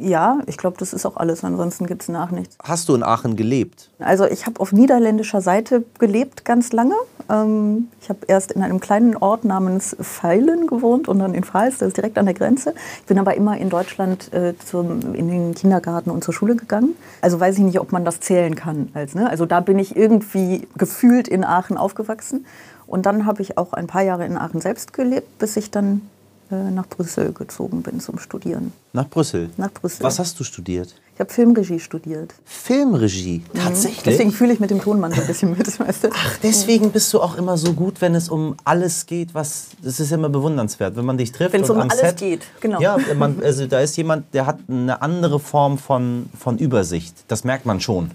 ja, 0.00 0.40
ich 0.46 0.56
glaube, 0.56 0.76
das 0.78 0.92
ist 0.92 1.06
auch 1.06 1.16
alles. 1.16 1.44
Ansonsten 1.44 1.86
gibt 1.86 2.02
es 2.02 2.08
nach 2.08 2.30
nichts. 2.30 2.56
Hast 2.62 2.88
du 2.88 2.94
in 2.94 3.02
Aachen 3.02 3.36
gelebt? 3.36 3.90
Also 3.98 4.24
ich 4.24 4.46
habe 4.46 4.60
auf 4.60 4.72
niederländischer 4.72 5.40
Seite 5.40 5.84
gelebt 5.98 6.44
ganz 6.44 6.72
lange. 6.72 6.94
Ähm, 7.28 7.88
ich 8.00 8.08
habe 8.08 8.20
erst 8.28 8.52
in 8.52 8.62
einem 8.62 8.80
kleinen 8.80 9.16
Ort 9.16 9.44
namens 9.44 9.96
Feilen 10.00 10.66
gewohnt 10.66 11.08
und 11.08 11.18
dann 11.18 11.34
in 11.34 11.44
Pfalz, 11.44 11.78
das 11.78 11.88
ist 11.88 11.96
direkt 11.96 12.18
an 12.18 12.26
der 12.26 12.34
Grenze. 12.34 12.74
Ich 13.00 13.06
bin 13.06 13.18
aber 13.18 13.36
immer 13.36 13.56
in 13.58 13.70
Deutschland 13.70 14.32
äh, 14.32 14.54
zum, 14.58 15.14
in 15.14 15.28
den 15.28 15.54
Kindergarten 15.54 16.10
und 16.10 16.24
zur 16.24 16.34
Schule 16.34 16.56
gegangen. 16.56 16.94
Also 17.20 17.40
weiß 17.40 17.58
ich 17.58 17.64
nicht, 17.64 17.80
ob 17.80 17.92
man 17.92 18.04
das 18.04 18.20
zählen 18.20 18.54
kann. 18.54 18.90
Als, 18.94 19.14
ne? 19.14 19.28
Also 19.28 19.46
da 19.46 19.60
bin 19.60 19.78
ich 19.78 19.96
irgendwie 19.96 20.68
gefühlt 20.76 21.28
in 21.28 21.44
Aachen 21.44 21.76
aufgewachsen. 21.76 22.46
Und 22.86 23.04
dann 23.04 23.26
habe 23.26 23.42
ich 23.42 23.58
auch 23.58 23.72
ein 23.72 23.88
paar 23.88 24.02
Jahre 24.02 24.24
in 24.24 24.36
Aachen 24.36 24.60
selbst 24.60 24.92
gelebt, 24.92 25.38
bis 25.38 25.56
ich 25.56 25.72
dann 25.72 26.02
nach 26.50 26.86
Brüssel 26.86 27.32
gezogen 27.32 27.82
bin 27.82 28.00
zum 28.00 28.18
Studieren. 28.18 28.72
Nach 28.92 29.08
Brüssel. 29.08 29.50
Nach 29.56 29.70
Brüssel. 29.70 30.04
Was 30.04 30.18
hast 30.18 30.38
du 30.38 30.44
studiert? 30.44 30.94
Ich 31.14 31.20
habe 31.20 31.32
Filmregie 31.32 31.80
studiert. 31.80 32.34
Filmregie. 32.44 33.42
Tatsächlich. 33.54 34.02
Deswegen 34.02 34.32
fühle 34.32 34.52
ich 34.52 34.60
mit 34.60 34.70
dem 34.70 34.82
Tonmann 34.82 35.12
so 35.12 35.22
ein 35.22 35.26
bisschen 35.26 35.56
mit. 35.56 35.66
Weißt 35.80 36.04
du? 36.04 36.08
Ach, 36.12 36.38
deswegen 36.42 36.90
bist 36.90 37.12
du 37.14 37.22
auch 37.22 37.38
immer 37.38 37.56
so 37.56 37.72
gut, 37.72 38.02
wenn 38.02 38.14
es 38.14 38.28
um 38.28 38.54
alles 38.64 39.06
geht, 39.06 39.34
was. 39.34 39.68
Das 39.82 39.98
ist 39.98 40.12
immer 40.12 40.28
bewundernswert, 40.28 40.94
wenn 40.94 41.06
man 41.06 41.16
dich 41.16 41.32
trifft. 41.32 41.54
Wenn 41.54 41.62
es 41.62 41.70
um 41.70 41.78
alles 41.78 41.98
Set, 41.98 42.18
geht, 42.18 42.46
genau. 42.60 42.80
Ja, 42.82 42.98
man, 43.18 43.42
also 43.42 43.66
da 43.66 43.80
ist 43.80 43.96
jemand, 43.96 44.34
der 44.34 44.46
hat 44.46 44.58
eine 44.68 45.00
andere 45.00 45.40
Form 45.40 45.78
von, 45.78 46.28
von 46.38 46.58
Übersicht. 46.58 47.24
Das 47.28 47.44
merkt 47.44 47.64
man 47.64 47.80
schon. 47.80 48.10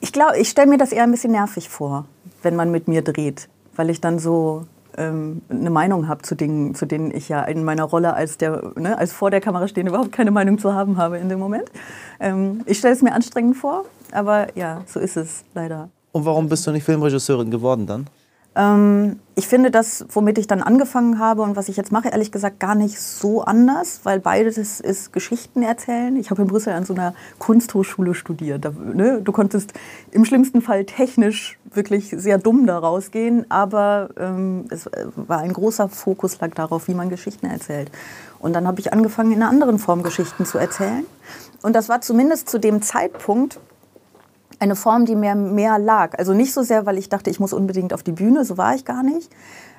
Ich 0.00 0.12
glaube, 0.12 0.38
ich 0.38 0.50
stelle 0.50 0.68
mir 0.68 0.78
das 0.78 0.92
eher 0.92 1.04
ein 1.04 1.10
bisschen 1.10 1.32
nervig 1.32 1.70
vor, 1.70 2.04
wenn 2.42 2.54
man 2.54 2.70
mit 2.70 2.88
mir 2.88 3.00
dreht, 3.00 3.48
weil 3.74 3.88
ich 3.88 4.02
dann 4.02 4.18
so 4.18 4.66
ähm, 4.96 5.42
eine 5.48 5.70
Meinung 5.70 6.08
habe 6.08 6.22
zu 6.22 6.34
Dingen, 6.34 6.74
zu 6.74 6.86
denen 6.86 7.10
ich 7.14 7.28
ja 7.28 7.42
in 7.44 7.64
meiner 7.64 7.84
Rolle 7.84 8.14
als 8.14 8.38
der, 8.38 8.72
ne, 8.76 8.96
als 8.98 9.12
vor 9.12 9.30
der 9.30 9.40
Kamera 9.40 9.68
stehen 9.68 9.86
überhaupt 9.86 10.12
keine 10.12 10.30
Meinung 10.30 10.58
zu 10.58 10.74
haben 10.74 10.96
habe 10.96 11.18
in 11.18 11.28
dem 11.28 11.38
Moment. 11.38 11.70
Ähm, 12.20 12.62
ich 12.66 12.78
stelle 12.78 12.94
es 12.94 13.02
mir 13.02 13.12
anstrengend 13.12 13.56
vor, 13.56 13.84
aber 14.12 14.56
ja, 14.56 14.82
so 14.86 15.00
ist 15.00 15.16
es 15.16 15.44
leider. 15.54 15.90
Und 16.12 16.24
warum 16.24 16.48
bist 16.48 16.66
du 16.66 16.70
nicht 16.70 16.84
Filmregisseurin 16.84 17.50
geworden 17.50 17.86
dann? 17.86 18.06
Ähm, 18.56 19.20
ich 19.34 19.46
finde 19.46 19.70
das, 19.70 20.04
womit 20.10 20.36
ich 20.38 20.48
dann 20.48 20.62
angefangen 20.62 21.20
habe 21.20 21.42
und 21.42 21.54
was 21.54 21.68
ich 21.68 21.76
jetzt 21.76 21.92
mache, 21.92 22.08
ehrlich 22.08 22.32
gesagt 22.32 22.58
gar 22.58 22.74
nicht 22.74 23.00
so 23.00 23.42
anders, 23.42 24.00
weil 24.02 24.18
beides 24.18 24.80
ist 24.80 25.12
Geschichten 25.12 25.62
erzählen. 25.62 26.16
Ich 26.16 26.30
habe 26.30 26.42
in 26.42 26.48
Brüssel 26.48 26.72
an 26.72 26.84
so 26.84 26.92
einer 26.92 27.14
Kunsthochschule 27.38 28.14
studiert. 28.14 28.64
Da, 28.64 28.70
ne, 28.70 29.20
du 29.22 29.30
konntest 29.30 29.74
im 30.10 30.24
schlimmsten 30.24 30.60
Fall 30.60 30.84
technisch 30.86 31.56
wirklich 31.72 32.12
sehr 32.16 32.38
dumm 32.38 32.66
da 32.66 32.78
rausgehen, 32.78 33.48
aber 33.48 34.08
ähm, 34.18 34.64
es 34.70 34.86
äh, 34.86 35.06
war 35.14 35.38
ein 35.38 35.52
großer 35.52 35.88
Fokus 35.88 36.40
lag 36.40 36.54
darauf, 36.54 36.88
wie 36.88 36.94
man 36.94 37.10
Geschichten 37.10 37.46
erzählt. 37.46 37.92
Und 38.40 38.54
dann 38.54 38.66
habe 38.66 38.80
ich 38.80 38.92
angefangen, 38.92 39.30
in 39.30 39.42
einer 39.42 39.50
anderen 39.50 39.78
Form 39.78 40.02
Geschichten 40.02 40.44
zu 40.46 40.58
erzählen. 40.58 41.06
Und 41.62 41.74
das 41.74 41.88
war 41.88 42.00
zumindest 42.00 42.48
zu 42.48 42.58
dem 42.58 42.82
Zeitpunkt 42.82 43.60
eine 44.58 44.76
Form, 44.76 45.04
die 45.04 45.14
mir 45.14 45.34
mehr 45.34 45.78
lag. 45.78 46.18
Also 46.18 46.34
nicht 46.34 46.52
so 46.52 46.62
sehr, 46.62 46.86
weil 46.86 46.98
ich 46.98 47.08
dachte, 47.08 47.30
ich 47.30 47.40
muss 47.40 47.52
unbedingt 47.52 47.92
auf 47.92 48.02
die 48.02 48.12
Bühne, 48.12 48.44
so 48.44 48.58
war 48.58 48.74
ich 48.74 48.84
gar 48.84 49.02
nicht. 49.02 49.30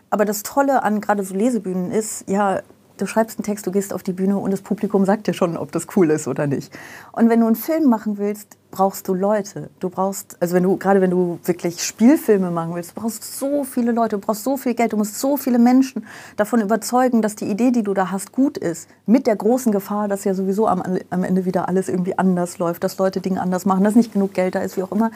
Aber 0.09 0.25
das 0.25 0.43
Tolle 0.43 0.83
an 0.83 1.01
gerade 1.01 1.23
so 1.23 1.35
Lesebühnen 1.35 1.91
ist, 1.91 2.27
ja, 2.29 2.61
du 3.01 3.07
schreibst 3.07 3.39
einen 3.39 3.45
Text, 3.45 3.65
du 3.65 3.71
gehst 3.71 3.93
auf 3.93 4.03
die 4.03 4.13
Bühne 4.13 4.37
und 4.37 4.51
das 4.51 4.61
Publikum 4.61 5.05
sagt 5.05 5.27
dir 5.27 5.33
schon, 5.33 5.57
ob 5.57 5.71
das 5.71 5.87
cool 5.95 6.09
ist 6.11 6.27
oder 6.27 6.47
nicht. 6.47 6.71
Und 7.11 7.29
wenn 7.29 7.39
du 7.39 7.47
einen 7.47 7.55
Film 7.55 7.85
machen 7.85 8.17
willst, 8.17 8.57
brauchst 8.71 9.07
du 9.07 9.13
Leute. 9.13 9.69
Du 9.79 9.89
brauchst, 9.89 10.37
also 10.39 10.53
wenn 10.53 10.63
du, 10.63 10.77
gerade 10.77 11.01
wenn 11.01 11.09
du 11.09 11.39
wirklich 11.43 11.83
Spielfilme 11.83 12.51
machen 12.51 12.75
willst, 12.75 12.91
du 12.95 13.01
brauchst 13.01 13.39
so 13.39 13.63
viele 13.63 13.91
Leute, 13.91 14.17
du 14.17 14.21
brauchst 14.21 14.43
so 14.43 14.57
viel 14.57 14.75
Geld, 14.75 14.93
du 14.93 14.97
musst 14.97 15.19
so 15.19 15.37
viele 15.37 15.57
Menschen 15.57 16.05
davon 16.37 16.61
überzeugen, 16.61 17.21
dass 17.21 17.35
die 17.35 17.45
Idee, 17.45 17.71
die 17.71 17.83
du 17.83 17.93
da 17.93 18.11
hast, 18.11 18.31
gut 18.31 18.57
ist. 18.57 18.87
Mit 19.05 19.25
der 19.25 19.35
großen 19.35 19.71
Gefahr, 19.71 20.07
dass 20.07 20.23
ja 20.23 20.33
sowieso 20.33 20.67
am, 20.67 20.83
am 21.09 21.23
Ende 21.23 21.45
wieder 21.45 21.67
alles 21.67 21.89
irgendwie 21.89 22.17
anders 22.17 22.59
läuft, 22.59 22.83
dass 22.83 22.97
Leute 22.97 23.21
Dinge 23.21 23.41
anders 23.41 23.65
machen, 23.65 23.83
dass 23.83 23.95
nicht 23.95 24.13
genug 24.13 24.33
Geld 24.33 24.55
da 24.55 24.59
ist, 24.59 24.77
wie 24.77 24.83
auch 24.83 24.91
immer. 24.91 25.11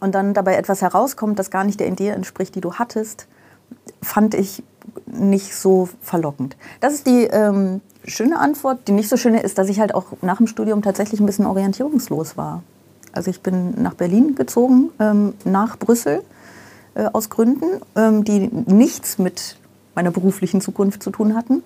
Und 0.00 0.14
dann 0.14 0.34
dabei 0.34 0.56
etwas 0.56 0.82
herauskommt, 0.82 1.38
das 1.38 1.50
gar 1.50 1.64
nicht 1.64 1.80
der 1.80 1.88
Idee 1.88 2.10
entspricht, 2.10 2.54
die 2.54 2.60
du 2.60 2.74
hattest, 2.74 3.26
fand 4.02 4.34
ich 4.34 4.62
nicht 5.06 5.54
so 5.54 5.88
verlockend. 6.00 6.56
Das 6.80 6.94
ist 6.94 7.06
die 7.06 7.24
ähm, 7.24 7.80
schöne 8.04 8.38
Antwort. 8.38 8.88
Die 8.88 8.92
nicht 8.92 9.08
so 9.08 9.16
schöne 9.16 9.42
ist, 9.42 9.58
dass 9.58 9.68
ich 9.68 9.80
halt 9.80 9.94
auch 9.94 10.06
nach 10.22 10.38
dem 10.38 10.46
Studium 10.46 10.82
tatsächlich 10.82 11.20
ein 11.20 11.26
bisschen 11.26 11.46
orientierungslos 11.46 12.36
war. 12.36 12.62
Also 13.12 13.30
ich 13.30 13.40
bin 13.40 13.80
nach 13.80 13.94
Berlin 13.94 14.34
gezogen, 14.34 14.90
ähm, 14.98 15.34
nach 15.44 15.78
Brüssel, 15.78 16.22
äh, 16.94 17.06
aus 17.12 17.30
Gründen, 17.30 17.80
ähm, 17.96 18.24
die 18.24 18.48
nichts 18.48 19.18
mit 19.18 19.56
meiner 19.94 20.10
beruflichen 20.10 20.60
Zukunft 20.60 21.02
zu 21.02 21.10
tun 21.10 21.36
hatten. 21.36 21.62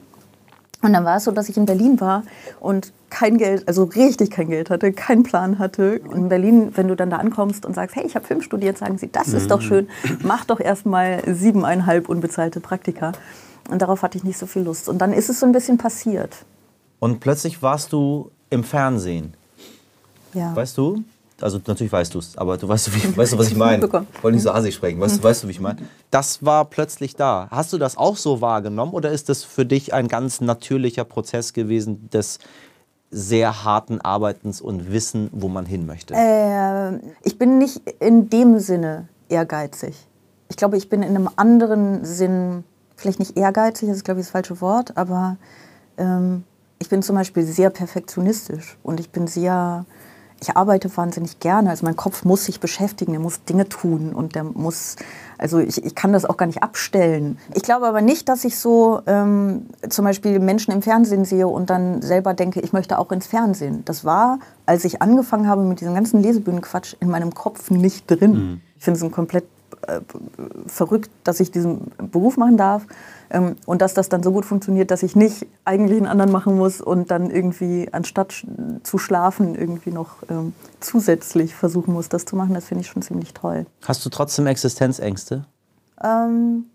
Und 0.80 0.92
dann 0.92 1.04
war 1.04 1.16
es 1.16 1.25
so, 1.25 1.32
dass 1.32 1.49
ich 1.49 1.56
in 1.56 1.66
Berlin 1.66 2.00
war 2.00 2.23
und 2.61 2.92
kein 3.11 3.37
Geld, 3.37 3.66
also 3.66 3.85
richtig 3.85 4.30
kein 4.30 4.49
Geld 4.49 4.70
hatte, 4.70 4.92
keinen 4.92 5.25
Plan 5.25 5.58
hatte. 5.58 6.00
Und 6.00 6.16
in 6.16 6.28
Berlin, 6.28 6.73
wenn 6.76 6.87
du 6.87 6.94
dann 6.94 7.11
da 7.11 7.16
ankommst 7.16 7.66
und 7.66 7.75
sagst, 7.75 7.97
hey, 7.97 8.06
ich 8.06 8.14
habe 8.14 8.25
Film 8.25 8.42
studiert, 8.42 8.78
sagen 8.78 8.97
sie, 8.97 9.11
das 9.11 9.28
ist 9.28 9.50
doch 9.50 9.61
schön, 9.61 9.88
mach 10.23 10.44
doch 10.44 10.61
erstmal 10.61 11.23
siebeneinhalb 11.26 12.08
unbezahlte 12.08 12.61
Praktika. 12.61 13.12
Und 13.70 13.82
darauf 13.82 14.02
hatte 14.02 14.16
ich 14.18 14.25
nicht 14.25 14.38
so 14.38 14.47
viel 14.47 14.62
Lust. 14.62 14.88
Und 14.88 14.99
dann 14.99 15.12
ist 15.12 15.28
es 15.28 15.40
so 15.40 15.47
ein 15.47 15.52
bisschen 15.52 15.78
passiert. 15.78 16.44
Und 17.00 17.20
plötzlich 17.20 17.62
warst 17.62 17.92
du 17.92 18.30
im 18.50 18.62
Fernsehen. 18.62 19.35
Ja. 20.35 20.54
Weißt 20.54 20.78
du? 20.78 21.02
Also 21.40 21.61
natürlich 21.66 21.92
weißt 21.92 22.14
du 22.14 22.18
es, 22.18 22.37
aber 22.37 22.57
du 22.57 22.68
weißt, 22.68 22.95
wie, 22.95 23.16
weißt 23.16 23.33
du, 23.33 23.38
was 23.38 23.49
ich 23.49 23.57
meine. 23.57 23.85
Ich 23.85 23.92
wollte 24.23 24.35
nicht 24.35 24.42
so 24.42 24.50
asig 24.50 24.75
sprechen. 24.75 25.00
Weißt, 25.00 25.18
du, 25.18 25.23
weißt 25.23 25.45
du, 25.45 25.49
wie 25.49 25.52
ich 25.52 25.61
meine? 25.61 25.78
Das 26.11 26.45
war 26.45 26.64
plötzlich 26.64 27.14
da. 27.14 27.49
Hast 27.50 27.73
du 27.73 27.78
das 27.78 27.97
auch 27.97 28.16
so 28.16 28.40
wahrgenommen 28.40 28.92
oder 28.92 29.11
ist 29.11 29.28
das 29.28 29.45
für 29.45 29.64
dich 29.64 29.95
ein 29.95 30.09
ganz 30.09 30.40
natürlicher 30.40 31.04
Prozess 31.04 31.52
gewesen 31.52 32.11
des 32.11 32.38
sehr 33.11 33.64
harten 33.64 34.00
Arbeitens 34.00 34.61
und 34.61 34.92
Wissen, 34.92 35.30
wo 35.33 35.49
man 35.49 35.64
hin 35.64 35.87
möchte? 35.87 36.14
Äh, 36.14 36.99
ich 37.23 37.38
bin 37.38 37.59
nicht 37.59 37.83
in 38.00 38.28
dem 38.28 38.59
Sinne 38.59 39.09
ehrgeizig. 39.28 39.95
Ich 40.49 40.57
glaube, 40.57 40.76
ich 40.76 40.88
bin 40.88 41.02
in 41.02 41.16
einem 41.16 41.28
anderen 41.37 42.04
Sinn, 42.04 42.64
vielleicht 42.97 43.18
nicht 43.18 43.37
ehrgeizig, 43.37 43.88
das 43.88 43.99
ist 43.99 44.04
glaube 44.04 44.21
ich 44.21 44.26
das 44.26 44.33
falsche 44.33 44.61
Wort, 44.61 44.97
aber 44.97 45.37
ähm, 45.97 46.45
ich 46.78 46.88
bin 46.88 47.02
zum 47.02 47.16
Beispiel 47.16 47.45
sehr 47.45 47.71
perfektionistisch 47.71 48.76
und 48.83 49.00
ich 49.00 49.11
bin 49.11 49.26
sehr 49.26 49.85
ich 50.40 50.57
arbeite 50.57 50.95
wahnsinnig 50.97 51.40
gerne. 51.40 51.71
Also 51.71 51.85
mein 51.85 51.97
Kopf 51.97 52.25
muss 52.25 52.45
sich 52.45 52.61
beschäftigen, 52.61 53.12
der 53.12 53.21
muss 53.21 53.45
Dinge 53.45 53.68
tun 53.68 54.12
und 54.12 54.35
der 54.35 54.45
muss, 54.45 54.97
also 55.37 55.59
ich, 55.59 55.85
ich 55.85 55.95
kann 55.95 56.12
das 56.12 56.25
auch 56.25 56.37
gar 56.37 56.47
nicht 56.47 56.62
abstellen. 56.62 57.38
Ich 57.54 57.62
glaube 57.62 57.87
aber 57.87 58.00
nicht, 58.00 58.28
dass 58.28 58.45
ich 58.45 58.59
so 58.59 59.00
ähm, 59.07 59.66
zum 59.88 60.04
Beispiel 60.04 60.38
Menschen 60.38 60.73
im 60.73 60.83
Fernsehen 60.83 61.25
sehe 61.25 61.49
und 61.49 61.71
dann 61.71 62.02
selber 62.02 62.35
denke, 62.35 62.61
ich 62.61 62.73
möchte 62.73 62.99
auch 62.99 63.11
ins 63.11 63.26
Fernsehen. 63.26 63.85
Das 63.85 64.04
war, 64.04 64.38
als 64.66 64.85
ich 64.85 65.02
angefangen 65.02 65.49
habe 65.49 65.62
mit 65.62 65.80
diesem 65.80 65.95
ganzen 65.95 66.23
Lesebühnenquatsch, 66.23 66.95
in 67.00 67.09
meinem 67.09 67.35
Kopf 67.35 67.71
nicht 67.71 68.09
drin. 68.09 68.33
Mhm. 68.33 68.61
Ich 68.76 68.85
finde 68.85 68.99
es 68.99 69.02
ein 69.02 69.11
komplett 69.11 69.45
äh, 69.87 70.00
verrückt, 70.66 71.11
dass 71.25 71.40
ich 71.40 71.50
diesen 71.50 71.92
Beruf 72.11 72.37
machen 72.37 72.56
darf. 72.56 72.87
Ähm, 73.30 73.56
und 73.66 73.82
dass 73.82 73.94
das 73.94 74.08
dann 74.08 74.23
so 74.23 74.32
gut 74.32 74.44
funktioniert, 74.47 74.90
dass 74.90 75.02
ich 75.02 75.14
nicht 75.14 75.47
eigentlich 75.64 75.99
einen 75.99 76.06
anderen 76.06 76.32
machen 76.32 76.56
muss 76.56 76.80
und 76.80 77.11
dann 77.11 77.30
irgendwie 77.30 77.88
anstatt 77.92 78.47
zu 78.82 78.99
schlafen 78.99 79.54
irgendwie 79.54 79.90
noch 79.90 80.23
ähm, 80.30 80.54
zusätzlich 80.80 81.54
versuchen 81.54 81.92
muss, 81.92 82.08
das 82.08 82.25
zu 82.25 82.37
machen, 82.37 82.54
das 82.54 82.64
finde 82.64 82.82
ich 82.82 82.88
schon 82.88 83.02
ziemlich 83.02 83.35
toll. 83.35 83.66
Hast 83.85 84.04
du 84.04 84.08
trotzdem 84.08 84.47
Existenzängste? 84.47 85.44
Ähm, 86.02 86.66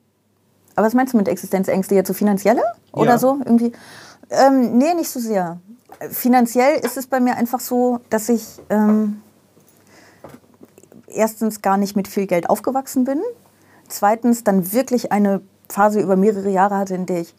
aber 0.75 0.88
was 0.88 0.93
meinst 0.93 1.13
du 1.13 1.17
mit 1.17 1.27
Existenzängste? 1.27 1.95
Jetzt 1.95 2.07
so 2.07 2.13
finanzielle 2.13 2.62
oder 2.91 3.12
ja. 3.12 3.17
so? 3.17 3.39
Irgendwie? 3.43 3.72
Ähm, 4.29 4.77
nee, 4.77 4.93
nicht 4.93 5.10
so 5.10 5.19
sehr. 5.19 5.60
Finanziell 6.10 6.79
ist 6.79 6.98
es 6.98 7.07
bei 7.07 7.19
mir 7.19 7.36
einfach 7.36 7.60
so, 7.60 8.00
dass 8.10 8.29
ich 8.29 8.60
ähm, 8.69 9.22
erstens 11.13 11.62
gar 11.62 11.77
nicht 11.77 11.96
mit 11.96 12.08
viel 12.08 12.27
Geld 12.27 12.50
aufgewachsen 12.50 13.03
bin. 13.03 13.22
Zweitens 13.88 14.43
dann 14.43 14.74
wirklich 14.74 15.12
eine 15.12 15.41
Phase 15.70 16.00
über 16.01 16.15
mehrere 16.15 16.50
Jahre 16.50 16.77
hatte, 16.77 16.96
in 16.96 17.05
der 17.05 17.22
ich 17.22 17.36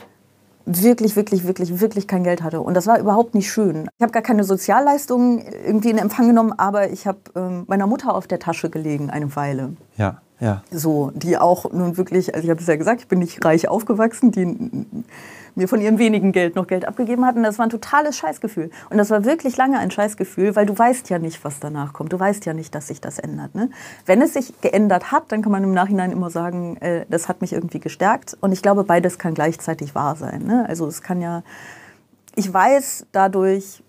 wirklich, 0.66 1.14
wirklich, 1.16 1.46
wirklich, 1.46 1.80
wirklich 1.80 2.08
kein 2.08 2.24
Geld 2.24 2.42
hatte. 2.42 2.60
Und 2.60 2.74
das 2.74 2.86
war 2.86 2.98
überhaupt 2.98 3.34
nicht 3.34 3.50
schön. 3.50 3.88
Ich 3.98 4.02
habe 4.02 4.12
gar 4.12 4.22
keine 4.22 4.44
Sozialleistungen 4.44 5.44
irgendwie 5.66 5.90
in 5.90 5.98
Empfang 5.98 6.26
genommen, 6.26 6.52
aber 6.56 6.90
ich 6.90 7.06
habe 7.06 7.18
ähm, 7.36 7.64
meiner 7.66 7.86
Mutter 7.86 8.14
auf 8.14 8.26
der 8.26 8.38
Tasche 8.38 8.70
gelegen 8.70 9.10
eine 9.10 9.34
Weile. 9.36 9.76
Ja, 9.96 10.22
ja. 10.40 10.62
So, 10.70 11.10
die 11.14 11.36
auch 11.38 11.70
nun 11.72 11.96
wirklich, 11.96 12.34
also 12.34 12.44
ich 12.44 12.50
habe 12.50 12.60
es 12.60 12.66
ja 12.66 12.76
gesagt, 12.76 13.02
ich 13.02 13.08
bin 13.08 13.18
nicht 13.18 13.44
reich 13.44 13.68
aufgewachsen, 13.68 14.30
die 14.30 15.04
mir 15.54 15.68
von 15.68 15.80
ihrem 15.80 15.98
wenigen 15.98 16.32
Geld 16.32 16.56
noch 16.56 16.66
Geld 16.66 16.86
abgegeben 16.86 17.24
hatten. 17.24 17.42
Das 17.42 17.58
war 17.58 17.66
ein 17.66 17.70
totales 17.70 18.16
Scheißgefühl. 18.16 18.70
Und 18.90 18.98
das 18.98 19.10
war 19.10 19.24
wirklich 19.24 19.56
lange 19.56 19.78
ein 19.78 19.90
Scheißgefühl, 19.90 20.56
weil 20.56 20.66
du 20.66 20.76
weißt 20.76 21.10
ja 21.10 21.18
nicht, 21.18 21.44
was 21.44 21.60
danach 21.60 21.92
kommt. 21.92 22.12
Du 22.12 22.18
weißt 22.18 22.44
ja 22.46 22.54
nicht, 22.54 22.74
dass 22.74 22.88
sich 22.88 23.00
das 23.00 23.18
ändert. 23.18 23.54
Ne? 23.54 23.70
Wenn 24.06 24.20
es 24.22 24.34
sich 24.34 24.60
geändert 24.60 25.12
hat, 25.12 25.30
dann 25.30 25.42
kann 25.42 25.52
man 25.52 25.62
im 25.62 25.72
Nachhinein 25.72 26.12
immer 26.12 26.30
sagen, 26.30 26.76
äh, 26.78 27.06
das 27.08 27.28
hat 27.28 27.40
mich 27.40 27.52
irgendwie 27.52 27.80
gestärkt. 27.80 28.36
Und 28.40 28.52
ich 28.52 28.62
glaube, 28.62 28.84
beides 28.84 29.18
kann 29.18 29.34
gleichzeitig 29.34 29.94
wahr 29.94 30.16
sein. 30.16 30.44
Ne? 30.44 30.66
Also 30.68 30.86
es 30.86 31.02
kann 31.02 31.20
ja, 31.20 31.42
ich 32.34 32.52
weiß 32.52 33.06
dadurch, 33.12 33.82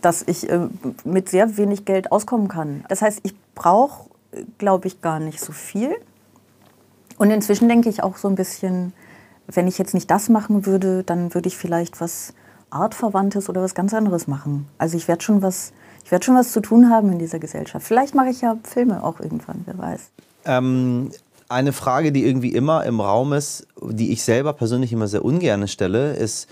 dass 0.00 0.22
ich 0.22 0.48
äh, 0.48 0.68
mit 1.04 1.28
sehr 1.28 1.56
wenig 1.56 1.84
Geld 1.84 2.12
auskommen 2.12 2.48
kann. 2.48 2.84
Das 2.88 3.02
heißt, 3.02 3.20
ich 3.22 3.34
brauche, 3.54 4.10
glaube 4.58 4.86
ich, 4.86 5.00
gar 5.00 5.18
nicht 5.18 5.40
so 5.40 5.52
viel. 5.52 5.94
Und 7.18 7.30
inzwischen 7.30 7.68
denke 7.68 7.88
ich 7.88 8.02
auch 8.02 8.16
so 8.18 8.28
ein 8.28 8.34
bisschen, 8.34 8.92
wenn 9.46 9.66
ich 9.66 9.78
jetzt 9.78 9.94
nicht 9.94 10.10
das 10.10 10.28
machen 10.28 10.66
würde, 10.66 11.02
dann 11.04 11.34
würde 11.34 11.48
ich 11.48 11.56
vielleicht 11.56 12.00
was 12.00 12.34
Artverwandtes 12.70 13.48
oder 13.48 13.62
was 13.62 13.74
ganz 13.74 13.94
anderes 13.94 14.26
machen. 14.26 14.66
Also 14.78 14.96
ich 14.96 15.08
werde 15.08 15.22
schon 15.22 15.42
was, 15.42 15.72
ich 16.04 16.10
werde 16.10 16.24
schon 16.24 16.34
was 16.34 16.52
zu 16.52 16.60
tun 16.60 16.90
haben 16.90 17.12
in 17.12 17.18
dieser 17.18 17.38
Gesellschaft. 17.38 17.86
Vielleicht 17.86 18.14
mache 18.14 18.28
ich 18.28 18.40
ja 18.40 18.56
Filme 18.62 19.02
auch 19.04 19.20
irgendwann, 19.20 19.62
wer 19.66 19.78
weiß. 19.78 20.00
Ähm, 20.46 21.10
eine 21.48 21.72
Frage, 21.72 22.12
die 22.12 22.24
irgendwie 22.24 22.52
immer 22.52 22.84
im 22.84 23.00
Raum 23.00 23.32
ist, 23.32 23.66
die 23.80 24.12
ich 24.12 24.22
selber 24.22 24.52
persönlich 24.52 24.92
immer 24.92 25.06
sehr 25.06 25.24
ungern 25.24 25.68
stelle, 25.68 26.14
ist, 26.14 26.48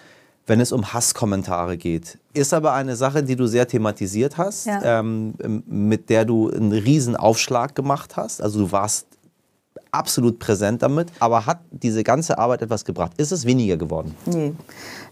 wenn 0.47 0.61
es 0.61 0.73
um 0.73 0.93
Hasskommentare 0.93 1.77
geht. 1.77 2.19
Ist 2.35 2.53
aber 2.53 2.75
eine 2.75 2.97
Sache, 2.97 3.23
die 3.23 3.35
du 3.35 3.47
sehr 3.47 3.67
thematisiert 3.67 4.37
hast, 4.37 4.67
ja. 4.67 5.01
ähm, 5.01 5.35
mit 5.67 6.11
der 6.11 6.25
du 6.25 6.51
einen 6.51 6.73
riesen 6.73 7.17
Aufschlag 7.17 7.75
gemacht 7.75 8.17
hast. 8.17 8.43
Also 8.43 8.61
du 8.61 8.73
warst 8.73 9.07
absolut 9.95 10.39
präsent 10.39 10.83
damit. 10.83 11.11
Aber 11.21 11.47
hat 11.47 11.61
diese 11.71 12.05
ganze 12.05 12.39
Arbeit 12.39 12.63
etwas 12.63 12.85
gebracht? 12.85 13.13
Ist 13.17 13.33
es 13.33 13.47
weniger 13.47 13.77
geworden? 13.77 14.15
Nee. 14.27 14.53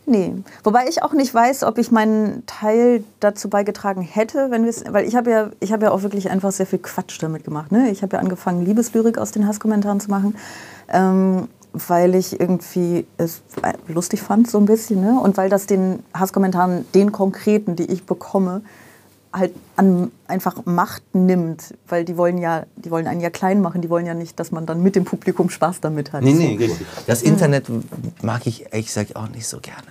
Nee. 0.04 0.34
Wobei 0.64 0.88
ich 0.88 1.02
auch 1.02 1.12
nicht 1.12 1.32
weiß, 1.32 1.62
ob 1.62 1.78
ich 1.78 1.92
meinen 1.92 2.44
Teil 2.46 3.04
dazu 3.20 3.48
beigetragen 3.48 4.02
hätte, 4.02 4.50
wenn 4.50 4.64
wir 4.64 4.72
weil 4.92 5.06
ich 5.06 5.14
habe 5.14 5.30
ja, 5.30 5.50
ich 5.60 5.70
ja 5.70 5.90
auch 5.90 6.02
wirklich 6.02 6.28
einfach 6.28 6.50
sehr 6.50 6.66
viel 6.66 6.80
Quatsch 6.80 7.22
damit 7.22 7.44
gemacht. 7.44 7.70
Ne? 7.70 7.90
Ich 7.90 8.02
habe 8.02 8.16
ja 8.16 8.20
angefangen, 8.20 8.64
Liebeslyrik 8.64 9.16
aus 9.16 9.30
den 9.30 9.46
Hasskommentaren 9.46 10.00
zu 10.00 10.10
machen. 10.10 10.36
Ähm, 10.88 11.48
weil 11.72 12.14
ich 12.14 12.38
irgendwie 12.38 13.06
es 13.16 13.42
lustig 13.88 14.20
fand, 14.20 14.50
so 14.50 14.58
ein 14.58 14.66
bisschen. 14.66 15.00
Ne? 15.00 15.18
Und 15.18 15.36
weil 15.36 15.48
das 15.48 15.66
den 15.66 16.00
Hasskommentaren, 16.12 16.84
den 16.92 17.12
konkreten, 17.12 17.76
die 17.76 17.90
ich 17.90 18.04
bekomme, 18.04 18.62
halt 19.32 19.52
an 19.76 20.10
einfach 20.26 20.64
Macht 20.66 21.02
nimmt, 21.14 21.74
weil 21.88 22.04
die 22.04 22.16
wollen 22.16 22.38
ja, 22.38 22.64
die 22.76 22.90
wollen 22.90 23.06
einen 23.06 23.20
ja 23.20 23.30
klein 23.30 23.60
machen, 23.60 23.80
die 23.80 23.90
wollen 23.90 24.06
ja 24.06 24.14
nicht, 24.14 24.38
dass 24.38 24.52
man 24.52 24.66
dann 24.66 24.82
mit 24.82 24.94
dem 24.94 25.04
Publikum 25.04 25.50
Spaß 25.50 25.80
damit 25.80 26.12
hat. 26.12 26.22
Nee, 26.22 26.34
nee, 26.34 26.56
richtig. 26.56 26.86
Das 27.06 27.22
Internet 27.22 27.66
mag 28.22 28.46
ich 28.46 28.66
ehrlich 28.72 28.86
gesagt 28.86 29.16
auch 29.16 29.28
nicht 29.28 29.46
so 29.46 29.60
gerne. 29.60 29.88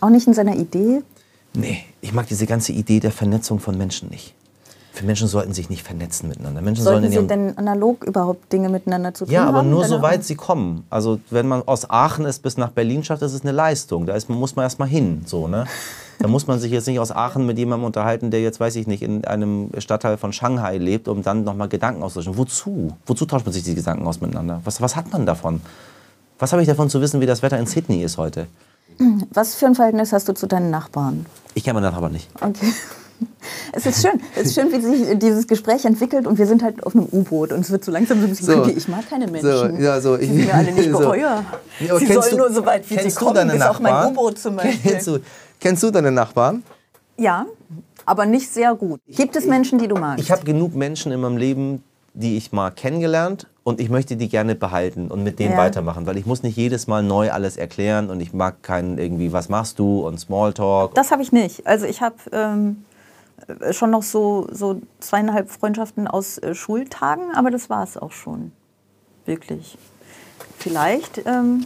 Auch 0.00 0.10
nicht 0.10 0.26
in 0.26 0.34
seiner 0.34 0.56
Idee? 0.56 1.02
Nee, 1.54 1.84
ich 2.00 2.12
mag 2.12 2.26
diese 2.26 2.46
ganze 2.46 2.72
Idee 2.72 2.98
der 2.98 3.12
Vernetzung 3.12 3.60
von 3.60 3.76
Menschen 3.76 4.08
nicht. 4.08 4.34
Für 4.92 5.06
Menschen 5.06 5.26
sollten 5.26 5.54
sich 5.54 5.70
nicht 5.70 5.82
vernetzen 5.82 6.28
miteinander. 6.28 6.60
Menschen 6.60 6.84
sollten 6.84 7.10
sie 7.10 7.26
denn 7.26 7.56
analog 7.56 8.04
überhaupt 8.04 8.52
Dinge 8.52 8.68
miteinander 8.68 9.14
zu 9.14 9.24
tun 9.24 9.34
haben? 9.34 9.42
Ja, 9.42 9.48
aber 9.48 9.58
haben, 9.58 9.70
nur 9.70 9.86
soweit 9.86 10.22
sie 10.22 10.34
kommen. 10.34 10.84
Also 10.90 11.18
wenn 11.30 11.48
man 11.48 11.62
aus 11.62 11.88
Aachen 11.88 12.26
ist 12.26 12.42
bis 12.42 12.58
nach 12.58 12.70
Berlin 12.70 13.02
schafft, 13.02 13.22
das 13.22 13.32
ist 13.32 13.42
eine 13.42 13.52
Leistung. 13.52 14.04
Da 14.04 14.14
ist, 14.14 14.28
muss 14.28 14.54
man 14.54 14.64
erst 14.64 14.78
mal 14.78 14.88
hin. 14.88 15.22
So, 15.24 15.48
ne? 15.48 15.64
Da 16.18 16.28
muss 16.28 16.46
man 16.46 16.60
sich 16.60 16.70
jetzt 16.70 16.86
nicht 16.86 17.00
aus 17.00 17.10
Aachen 17.10 17.46
mit 17.46 17.56
jemandem 17.56 17.86
unterhalten, 17.86 18.30
der 18.30 18.42
jetzt, 18.42 18.60
weiß 18.60 18.76
ich 18.76 18.86
nicht, 18.86 19.02
in 19.02 19.24
einem 19.24 19.70
Stadtteil 19.78 20.18
von 20.18 20.34
Shanghai 20.34 20.76
lebt, 20.76 21.08
um 21.08 21.22
dann 21.22 21.42
nochmal 21.42 21.68
Gedanken 21.68 22.02
auszutauschen. 22.02 22.36
Wozu? 22.36 22.92
Wozu 23.06 23.24
tauscht 23.24 23.46
man 23.46 23.54
sich 23.54 23.62
die 23.62 23.74
Gedanken 23.74 24.06
aus 24.06 24.20
miteinander? 24.20 24.60
Was, 24.64 24.82
was 24.82 24.94
hat 24.94 25.10
man 25.10 25.24
davon? 25.24 25.62
Was 26.38 26.52
habe 26.52 26.60
ich 26.60 26.68
davon 26.68 26.90
zu 26.90 27.00
wissen, 27.00 27.20
wie 27.22 27.26
das 27.26 27.42
Wetter 27.42 27.58
in 27.58 27.66
Sydney 27.66 28.02
ist 28.02 28.18
heute? 28.18 28.46
Was 29.32 29.54
für 29.54 29.66
ein 29.66 29.74
Verhältnis 29.74 30.12
hast 30.12 30.28
du 30.28 30.34
zu 30.34 30.46
deinen 30.46 30.70
Nachbarn? 30.70 31.24
Ich 31.54 31.64
kenne 31.64 31.80
meine 31.80 31.90
Nachbarn 31.90 32.12
nicht. 32.12 32.28
Okay. 32.34 32.72
Es 33.84 33.96
ist 33.98 34.02
schön. 34.06 34.20
Es 34.36 34.42
ist 34.46 34.54
schön, 34.54 34.70
wie 34.72 34.80
sich 34.80 35.18
dieses 35.18 35.46
Gespräch 35.46 35.84
entwickelt 35.84 36.26
und 36.26 36.38
wir 36.38 36.46
sind 36.46 36.62
halt 36.62 36.84
auf 36.86 36.94
einem 36.94 37.06
U-Boot 37.10 37.52
und 37.52 37.60
es 37.60 37.70
wird 37.70 37.84
so 37.84 37.90
langsam 37.90 38.18
so 38.20 38.24
ein 38.26 38.30
bisschen 38.30 38.46
So. 38.46 38.62
creepy. 38.62 38.78
Ich 38.78 38.88
mag 38.88 39.08
keine 39.08 39.26
Menschen. 39.26 39.76
So, 39.76 39.82
ja, 39.82 40.00
so, 40.00 40.14
ich- 40.16 40.28
die 40.30 40.36
sind 40.36 40.46
mir 40.46 40.54
alle 40.54 40.72
nicht 40.72 40.90
so. 40.92 40.98
geheuer. 40.98 41.44
Ja, 41.80 41.90
aber 41.90 41.98
sie 41.98 42.06
sollen 42.12 42.30
du- 42.30 42.36
nur 42.36 42.52
so 42.52 42.64
weit, 42.66 42.88
wie 42.88 42.98
sie 42.98 43.10
kommen, 43.14 43.48
bis 43.50 43.62
auf 43.62 43.80
mein? 43.80 44.12
U-Boot 44.12 44.38
zum 44.38 44.56
Beispiel. 44.56 44.90
Kennst 44.92 45.06
du, 45.08 45.18
kennst 45.60 45.82
du 45.82 45.90
deine 45.90 46.10
Nachbarn? 46.12 46.62
Ja, 47.16 47.46
aber 48.06 48.26
nicht 48.26 48.48
sehr 48.52 48.74
gut. 48.74 49.00
Gibt 49.08 49.36
es 49.36 49.46
Menschen, 49.46 49.78
die 49.78 49.88
du 49.88 49.96
magst? 49.96 50.22
Ich 50.24 50.30
habe 50.30 50.44
genug 50.44 50.74
Menschen 50.74 51.12
in 51.12 51.20
meinem 51.20 51.36
Leben, 51.36 51.82
die 52.14 52.36
ich 52.36 52.52
mal 52.52 52.70
kennengelernt 52.70 53.46
und 53.64 53.80
ich 53.80 53.88
möchte 53.90 54.16
die 54.16 54.28
gerne 54.28 54.54
behalten 54.54 55.08
und 55.10 55.22
mit 55.22 55.38
denen 55.38 55.52
Ja. 55.52 55.58
weitermachen, 55.58 56.04
weil 56.06 56.18
ich 56.18 56.26
muss 56.26 56.42
nicht 56.42 56.56
jedes 56.56 56.86
Mal 56.86 57.02
neu 57.02 57.30
alles 57.30 57.56
erklären 57.56 58.10
und 58.10 58.20
ich 58.20 58.32
mag 58.32 58.62
keinen 58.62 58.98
irgendwie, 58.98 59.32
was 59.32 59.48
machst 59.48 59.78
du 59.78 60.06
und 60.06 60.18
Smalltalk. 60.20 60.94
Das 60.94 61.10
habe 61.10 61.22
ich 61.22 61.32
nicht. 61.32 61.66
Also 61.66 61.86
ich 61.86 62.00
habe 62.02 62.16
ähm, 62.32 62.84
äh, 62.90 62.91
schon 63.72 63.90
noch 63.90 64.02
so, 64.02 64.46
so 64.50 64.80
zweieinhalb 65.00 65.50
Freundschaften 65.50 66.06
aus 66.06 66.38
äh, 66.38 66.54
Schultagen, 66.54 67.34
aber 67.34 67.50
das 67.50 67.70
war 67.70 67.82
es 67.82 67.96
auch 67.96 68.12
schon. 68.12 68.52
Wirklich. 69.24 69.78
Vielleicht 70.58 71.18
ähm, 71.26 71.64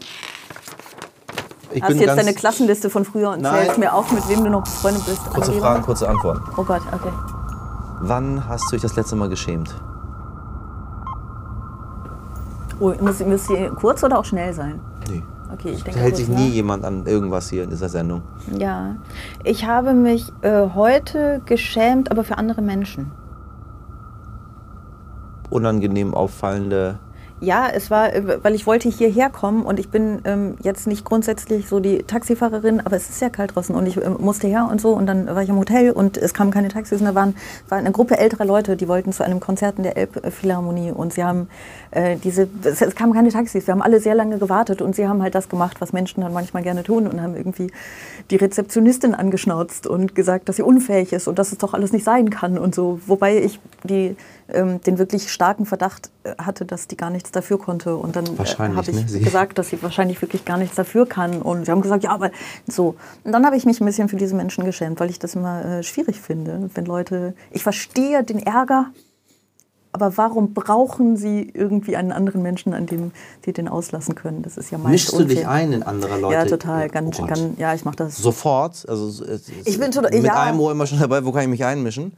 hast 1.81 1.91
du 1.91 2.05
jetzt 2.05 2.17
deine 2.17 2.35
Klassenliste 2.35 2.91
von 2.91 3.05
früher 3.05 3.31
und 3.31 3.43
Nein. 3.43 3.65
zählst 3.65 3.79
mir 3.79 3.93
auf, 3.93 4.11
mit 4.13 4.29
wem 4.29 4.45
du 4.45 4.51
noch 4.51 4.63
befreundet 4.63 5.05
bist. 5.07 5.25
Kurze 5.27 5.51
Angela? 5.53 5.67
Fragen, 5.67 5.83
kurze 5.85 6.09
Antworten. 6.09 6.43
Oh 6.57 6.65
Gott, 6.65 6.83
okay. 6.93 7.13
Wann 8.01 8.47
hast 8.49 8.65
du 8.67 8.77
dich 8.77 8.83
das 8.83 8.97
letzte 8.97 9.17
Mal 9.17 9.29
geschämt? 9.29 9.75
Oh, 12.79 12.93
muss, 13.01 13.21
muss 13.21 13.47
die 13.47 13.71
kurz 13.75 14.05
oder 14.05 14.19
auch 14.19 14.25
schnell 14.25 14.53
sein? 14.53 14.81
Okay, 15.59 15.71
ich 15.71 15.79
Da 15.79 15.85
denke 15.87 16.01
hält 16.01 16.15
kurz 16.15 16.27
sich 16.27 16.29
nie 16.29 16.49
nach. 16.49 16.55
jemand 16.55 16.85
an 16.85 17.07
irgendwas 17.07 17.49
hier 17.51 17.65
in 17.65 17.71
dieser 17.71 17.89
Sendung. 17.89 18.23
Ja, 18.59 18.97
ich 19.45 19.67
habe 19.67 19.95
mich 19.95 20.33
äh, 20.43 20.69
heute 20.75 21.41
geschämt, 21.47 22.11
aber 22.11 22.25
für 22.25 22.39
andere 22.39 22.63
Menschen. 22.63 23.11
Unangenehm 25.51 26.15
auffallende. 26.15 26.99
Ja, 27.41 27.69
es 27.69 27.91
war, 27.91 28.15
äh, 28.15 28.43
weil 28.43 28.55
ich 28.55 28.67
wollte 28.67 28.89
hierher 28.89 29.29
kommen 29.29 29.67
und 29.67 29.79
ich 29.79 29.91
bin 29.91 30.21
ähm, 30.25 30.57
jetzt 30.63 30.87
nicht 30.87 31.05
grundsätzlich 31.05 31.69
so 31.69 31.81
die 31.81 32.03
Taxifahrerin, 32.03 32.81
aber 32.81 32.97
es 32.97 33.11
ist 33.11 33.21
ja 33.21 33.29
kalt 33.29 33.55
draußen 33.55 33.75
und 33.75 33.87
ich 33.87 33.99
ähm, 33.99 34.17
musste 34.21 34.47
her 34.47 34.67
und 34.71 34.81
so 34.81 34.95
und 34.95 35.05
dann 35.05 35.27
war 35.27 35.43
ich 35.43 35.51
im 35.51 35.59
Hotel 35.59 35.91
und 35.91 36.17
es 36.17 36.33
kamen 36.33 36.51
keine 36.51 36.69
Taxis 36.69 36.99
und 36.99 37.07
da 37.07 37.15
waren, 37.15 37.37
war 37.69 37.77
eine 37.77 37.93
Gruppe 37.93 38.17
älterer 38.17 38.47
Leute, 38.47 38.77
die 38.77 38.89
wollten 38.89 39.13
zu 39.13 39.23
einem 39.23 39.41
Konzert 39.41 39.77
in 39.77 39.83
der 39.83 39.99
Elbphilharmonie 39.99 40.93
und 40.93 41.13
sie 41.13 41.25
haben 41.25 41.49
äh, 41.91 42.17
diese, 42.17 42.49
es, 42.65 42.81
es 42.81 42.95
kamen 42.95 43.13
keine 43.13 43.29
Taxis, 43.29 43.67
wir 43.67 43.73
haben 43.73 43.83
alle 43.83 44.01
sehr 44.01 44.15
lange 44.15 44.39
gewartet 44.39 44.81
und 44.81 44.97
sie 44.97 45.07
haben 45.07 45.23
halt 45.23 45.35
das 45.35 45.51
gemacht, 45.51 45.77
was 45.83 45.93
Menschen 45.93 46.23
dann 46.23 46.33
manchmal 46.33 46.63
gerne 46.63 46.85
tun 46.85 47.07
und 47.07 47.21
haben 47.21 47.37
irgendwie 47.37 47.71
die 48.31 48.37
Rezeptionistin 48.37 49.15
angeschnauzt 49.15 49.87
und 49.87 50.15
gesagt, 50.15 50.49
dass 50.49 50.57
sie 50.57 50.63
unfähig 50.63 51.13
ist 51.13 51.29
und 51.29 51.39
dass 51.39 51.53
es 51.53 51.59
doch 51.59 51.75
alles 51.75 51.93
nicht 51.93 52.05
sein 52.05 52.31
kann 52.31 52.57
und 52.57 52.75
so, 52.75 52.99
wobei 53.07 53.37
ich 53.37 53.61
die, 53.85 54.17
ähm, 54.49 54.81
den 54.81 54.99
wirklich 54.99 55.33
starken 55.33 55.67
Verdacht 55.67 56.11
äh, 56.25 56.35
hatte, 56.39 56.65
dass 56.65 56.87
die 56.87 56.97
gar 56.97 57.11
nichts 57.11 57.33
dafür 57.33 57.59
konnte 57.59 57.97
und 57.97 58.17
dann 58.17 58.25
äh, 58.25 58.47
habe 58.59 58.91
ich 58.91 59.13
ne? 59.13 59.21
Gesagt, 59.21 59.59
dass 59.59 59.71
sie 59.71 59.83
wahrscheinlich 59.83 60.21
wirklich 60.23 60.45
gar 60.45 60.59
nichts 60.59 60.77
dafür 60.77 61.07
kann 61.07 61.43
und 61.43 61.65
sie 61.65 61.71
haben 61.71 61.83
gesagt, 61.83 62.05
ja, 62.05 62.11
aber 62.11 62.31
so. 62.67 62.97
Und 63.25 63.33
dann 63.33 63.45
habe 63.45 63.57
ich 63.57 63.67
mich 63.67 63.81
ein 63.81 63.87
bisschen 63.87 64.09
für 64.09 64.17
diese 64.17 64.35
Menschen 64.35 64.65
geschämt, 64.65 65.01
weil 65.01 65.11
ich 65.11 65.19
das 65.19 65.35
immer 65.35 65.65
äh, 65.65 65.83
schwierig 65.83 66.21
finde, 66.21 66.71
wenn 66.75 66.87
Leute, 66.87 67.35
ich 67.51 67.63
verstehe 67.63 68.23
den 68.23 68.39
Ärger, 68.39 68.87
aber 69.97 70.17
warum 70.19 70.53
brauchen 70.53 71.17
sie 71.17 71.51
irgendwie 71.55 71.97
einen 71.97 72.13
anderen 72.13 72.43
Menschen, 72.43 72.75
an 72.75 72.85
dem 72.85 73.13
sie 73.45 73.53
den 73.55 73.67
auslassen 73.67 74.15
können? 74.15 74.43
Das 74.43 74.59
ist 74.59 74.71
ja 74.71 74.77
meist 74.77 74.91
Mischst 74.93 75.13
du 75.15 75.25
dich 75.25 75.39
unfair. 75.39 75.51
ein 75.51 75.73
in 75.73 75.83
andere 75.83 76.21
Leute? 76.21 76.35
Ja, 76.35 76.45
total. 76.45 76.89
Ganz, 76.91 77.19
Oh 77.19 77.25
ganz, 77.27 77.41
ja, 77.57 77.73
ich 77.73 77.85
mache 77.87 77.97
das. 77.97 78.17
Sofort? 78.19 78.85
Also, 78.89 79.25
Ich 79.65 79.79
bin 79.81 79.91
total- 79.91 80.11
mit 80.13 80.25
ja. 80.25 80.43
einem 80.43 80.61
Ohr 80.61 80.73
immer 80.73 80.87
schon 80.87 81.01
dabei, 81.01 81.25
wo 81.25 81.33
kann 81.33 81.43
ich 81.45 81.49
mich 81.49 81.65
einmischen? 81.65 82.13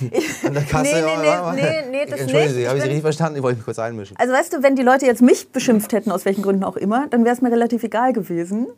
An 0.46 0.54
der 0.54 0.62
Kasse. 0.62 0.84
Nee, 0.84 1.00
nee, 1.02 1.28
oh, 1.42 1.52
nee, 1.52 1.60
nee, 1.60 1.68
nee, 1.90 2.06
das 2.08 2.20
Entschuldigen 2.20 2.52
nicht. 2.52 2.54
Sie, 2.62 2.68
habe 2.68 2.76
ich 2.78 2.82
Sie 2.84 2.88
richtig 2.88 3.02
verstanden? 3.02 3.36
Ich 3.38 3.42
wollte 3.42 3.56
mich 3.56 3.64
kurz 3.64 3.78
einmischen. 3.80 4.16
Also 4.18 4.32
weißt 4.32 4.52
du, 4.52 4.62
wenn 4.62 4.76
die 4.76 4.82
Leute 4.82 5.06
jetzt 5.06 5.22
mich 5.22 5.50
beschimpft 5.50 5.92
hätten, 5.92 6.12
aus 6.12 6.24
welchen 6.24 6.42
Gründen 6.42 6.62
auch 6.62 6.76
immer, 6.76 7.08
dann 7.10 7.24
wäre 7.24 7.34
es 7.34 7.42
mir 7.42 7.50
relativ 7.50 7.82
egal 7.82 8.12
gewesen. 8.12 8.68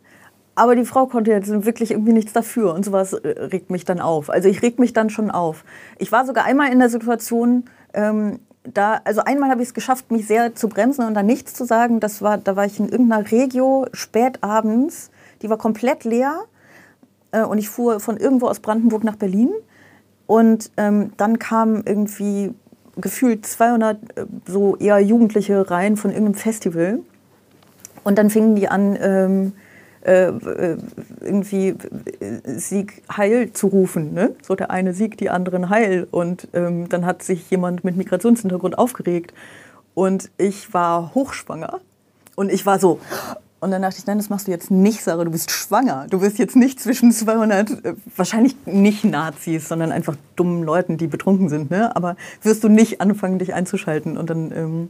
Aber 0.55 0.75
die 0.75 0.85
Frau 0.85 1.05
konnte 1.05 1.29
jetzt 1.29 1.49
wirklich 1.65 1.91
irgendwie 1.91 2.13
nichts 2.13 2.33
dafür 2.33 2.73
und 2.73 2.83
sowas 2.83 3.13
äh, 3.13 3.27
regt 3.27 3.69
mich 3.69 3.85
dann 3.85 3.99
auf. 3.99 4.31
Also 4.31 4.49
ich 4.49 4.63
reg 4.63 4.79
mich 4.79 4.91
dann 4.91 5.11
schon 5.11 5.29
auf. 5.29 5.63
Ich 5.99 6.11
war 6.11 6.25
sogar 6.25 6.45
einmal 6.45 6.71
in 6.73 6.79
der 6.79 6.89
Situation, 6.89 7.65
ähm, 7.93 8.39
da, 8.73 9.01
also 9.03 9.21
einmal 9.21 9.49
habe 9.49 9.61
ich 9.61 9.69
es 9.69 9.73
geschafft, 9.73 10.11
mich 10.11 10.27
sehr 10.27 10.55
zu 10.55 10.69
bremsen 10.69 11.05
und 11.05 11.13
dann 11.13 11.25
nichts 11.25 11.53
zu 11.53 11.65
sagen. 11.65 11.99
Das 11.99 12.21
war, 12.21 12.37
da 12.37 12.55
war 12.55 12.65
ich 12.65 12.79
in 12.79 12.89
irgendeiner 12.89 13.29
Regio 13.31 13.87
spät 13.93 14.43
abends, 14.43 15.11
die 15.41 15.49
war 15.49 15.57
komplett 15.57 16.03
leer 16.03 16.43
äh, 17.31 17.43
und 17.43 17.57
ich 17.57 17.69
fuhr 17.69 17.99
von 17.99 18.17
irgendwo 18.17 18.47
aus 18.47 18.59
Brandenburg 18.59 19.03
nach 19.03 19.15
Berlin. 19.15 19.51
Und 20.25 20.71
ähm, 20.75 21.13
dann 21.15 21.39
kamen 21.39 21.83
irgendwie 21.85 22.53
gefühlt 22.97 23.45
200 23.45 23.97
äh, 24.17 24.25
so 24.45 24.75
eher 24.75 24.99
Jugendliche 24.99 25.69
rein 25.69 25.95
von 25.95 26.11
irgendeinem 26.11 26.35
Festival. 26.35 26.99
Und 28.03 28.17
dann 28.17 28.29
fingen 28.29 28.55
die 28.55 28.67
an, 28.67 28.97
ähm, 28.99 29.53
äh, 30.07 30.29
äh, 30.29 30.77
irgendwie 31.19 31.75
Sieg 32.45 33.03
Heil 33.11 33.51
zu 33.51 33.67
rufen. 33.67 34.13
Ne? 34.13 34.35
So 34.41 34.55
der 34.55 34.71
eine 34.71 34.93
Sieg, 34.93 35.17
die 35.17 35.29
anderen 35.29 35.69
Heil. 35.69 36.07
Und 36.09 36.47
ähm, 36.53 36.87
dann 36.87 37.05
hat 37.05 37.23
sich 37.23 37.49
jemand 37.51 37.83
mit 37.83 37.97
Migrationshintergrund 37.97 38.77
aufgeregt. 38.77 39.33
Und 39.95 40.31
ich 40.37 40.73
war 40.73 41.13
hochschwanger. 41.13 41.81
Und 42.35 42.49
ich 42.53 42.65
war 42.65 42.79
so. 42.79 43.01
Und 43.59 43.71
dann 43.71 43.81
dachte 43.81 43.97
ich, 43.99 44.05
nein, 44.05 44.17
das 44.17 44.29
machst 44.29 44.47
du 44.47 44.51
jetzt 44.51 44.71
nicht, 44.71 45.03
Sarah, 45.03 45.25
du 45.25 45.31
bist 45.31 45.51
schwanger. 45.51 46.07
Du 46.09 46.21
bist 46.21 46.37
jetzt 46.37 46.55
nicht 46.55 46.79
zwischen 46.79 47.11
200, 47.11 47.69
äh, 47.83 47.95
wahrscheinlich 48.15 48.55
nicht 48.65 49.03
Nazis, 49.03 49.67
sondern 49.67 49.91
einfach 49.91 50.15
dummen 50.37 50.63
Leuten, 50.63 50.97
die 50.97 51.07
betrunken 51.07 51.49
sind. 51.49 51.69
Ne? 51.69 51.93
Aber 51.97 52.15
wirst 52.43 52.63
du 52.63 52.69
nicht 52.69 53.01
anfangen, 53.01 53.39
dich 53.39 53.53
einzuschalten. 53.53 54.17
Und 54.17 54.29
dann 54.29 54.51
ähm, 54.53 54.89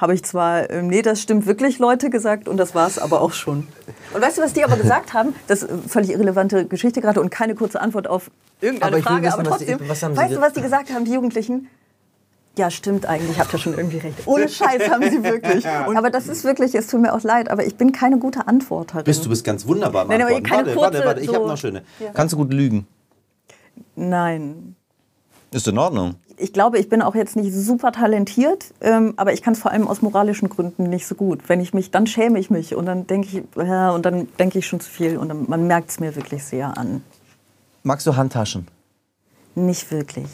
habe 0.00 0.14
ich 0.14 0.22
zwar, 0.24 0.70
ähm, 0.70 0.86
nee, 0.88 1.02
das 1.02 1.20
stimmt 1.20 1.46
wirklich, 1.46 1.78
Leute 1.78 2.08
gesagt, 2.08 2.48
und 2.48 2.56
das 2.56 2.74
war 2.74 2.86
es 2.86 2.98
aber 2.98 3.20
auch 3.20 3.32
schon. 3.32 3.66
Und 4.14 4.22
weißt 4.22 4.38
du, 4.38 4.42
was 4.42 4.52
die 4.54 4.64
aber 4.64 4.76
gesagt 4.76 5.12
haben? 5.12 5.34
Das 5.46 5.62
ist 5.62 5.70
eine 5.70 5.82
völlig 5.82 6.10
irrelevante 6.10 6.64
Geschichte 6.66 7.00
gerade 7.00 7.20
und 7.20 7.30
keine 7.30 7.54
kurze 7.54 7.80
Antwort 7.80 8.08
auf 8.08 8.30
irgendeine 8.60 8.96
Aber 8.96 9.02
Frage. 9.02 9.26
wissen, 9.26 9.40
aber 9.40 9.50
was 9.50 9.58
die- 9.58 9.66
trotzdem, 9.66 9.86
sie 10.14 10.16
weißt 10.16 10.32
du, 10.36 10.40
was 10.40 10.52
die 10.54 10.62
gesagt 10.62 10.90
haben, 10.92 11.04
die 11.04 11.12
Jugendlichen? 11.12 11.68
Ja, 12.56 12.68
stimmt 12.70 13.06
eigentlich, 13.06 13.38
habt 13.38 13.52
ihr 13.52 13.58
schon 13.58 13.74
irgendwie 13.74 13.98
recht. 13.98 14.26
Ohne 14.26 14.48
Scheiß 14.48 14.90
haben 14.90 15.08
sie 15.08 15.22
wirklich. 15.22 15.64
Und, 15.86 15.96
aber 15.96 16.10
das 16.10 16.26
ist 16.26 16.44
wirklich, 16.44 16.74
es 16.74 16.88
tut 16.88 17.00
mir 17.00 17.14
auch 17.14 17.22
leid, 17.22 17.48
aber 17.50 17.64
ich 17.64 17.76
bin 17.76 17.92
keine 17.92 18.18
gute 18.18 18.48
Antworterin. 18.48 19.04
Bist 19.04 19.24
du 19.24 19.28
bist 19.28 19.44
ganz 19.44 19.66
wunderbar. 19.66 20.06
Nein, 20.06 20.20
aber 20.22 20.40
keine 20.40 20.66
warte, 20.66 20.74
kurze, 20.74 20.80
warte, 20.94 21.04
warte, 21.06 21.20
ich 21.20 21.26
so- 21.28 21.34
habe 21.34 21.46
noch 21.46 21.56
schöne. 21.56 21.82
Ja. 22.00 22.10
Kannst 22.12 22.32
du 22.32 22.38
gut 22.38 22.52
lügen? 22.52 22.86
Nein. 23.94 24.74
Ist 25.52 25.68
in 25.68 25.78
Ordnung. 25.78 26.14
Ich 26.42 26.54
glaube, 26.54 26.78
ich 26.78 26.88
bin 26.88 27.02
auch 27.02 27.14
jetzt 27.14 27.36
nicht 27.36 27.52
super 27.52 27.92
talentiert, 27.92 28.72
ähm, 28.80 29.12
aber 29.18 29.34
ich 29.34 29.42
kann 29.42 29.52
es 29.52 29.60
vor 29.60 29.72
allem 29.72 29.86
aus 29.86 30.00
moralischen 30.00 30.48
Gründen 30.48 30.84
nicht 30.84 31.06
so 31.06 31.14
gut. 31.14 31.48
Wenn 31.48 31.60
ich 31.60 31.74
mich, 31.74 31.90
dann 31.90 32.06
schäme 32.06 32.38
ich 32.38 32.48
mich 32.48 32.74
und 32.74 32.86
dann 32.86 33.06
denke 33.06 33.28
ich, 33.28 33.42
ja, 33.56 33.90
und 33.90 34.06
dann 34.06 34.26
denke 34.38 34.58
ich 34.58 34.66
schon 34.66 34.80
zu 34.80 34.90
viel 34.90 35.18
und 35.18 35.28
dann, 35.28 35.44
man 35.48 35.66
merkt 35.66 35.90
es 35.90 36.00
mir 36.00 36.16
wirklich 36.16 36.42
sehr 36.42 36.78
an. 36.78 37.04
Magst 37.82 38.06
du 38.06 38.16
Handtaschen? 38.16 38.66
Nicht 39.54 39.90
wirklich. 39.90 40.28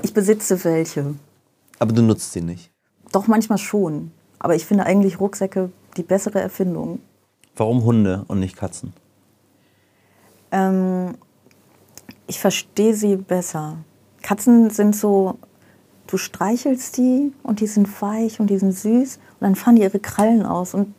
Ich 0.00 0.14
besitze 0.14 0.64
welche. 0.64 1.14
Aber 1.78 1.92
du 1.92 2.00
nutzt 2.00 2.32
sie 2.32 2.40
nicht. 2.40 2.70
Doch 3.12 3.26
manchmal 3.26 3.58
schon. 3.58 4.12
Aber 4.38 4.54
ich 4.54 4.64
finde 4.64 4.86
eigentlich 4.86 5.20
Rucksäcke 5.20 5.70
die 5.98 6.02
bessere 6.02 6.40
Erfindung. 6.40 7.00
Warum 7.54 7.84
Hunde 7.84 8.24
und 8.28 8.40
nicht 8.40 8.56
Katzen? 8.56 8.94
Ähm, 10.50 11.16
ich 12.26 12.40
verstehe 12.40 12.94
sie 12.94 13.16
besser. 13.16 13.76
Katzen 14.22 14.70
sind 14.70 14.94
so, 14.96 15.38
du 16.06 16.16
streichelst 16.16 16.96
die 16.96 17.32
und 17.42 17.60
die 17.60 17.66
sind 17.66 17.88
weich 18.00 18.40
und 18.40 18.48
die 18.48 18.58
sind 18.58 18.72
süß 18.72 19.16
und 19.16 19.40
dann 19.40 19.54
fahren 19.54 19.76
die 19.76 19.82
ihre 19.82 19.98
Krallen 19.98 20.44
aus 20.44 20.74
und 20.74 20.94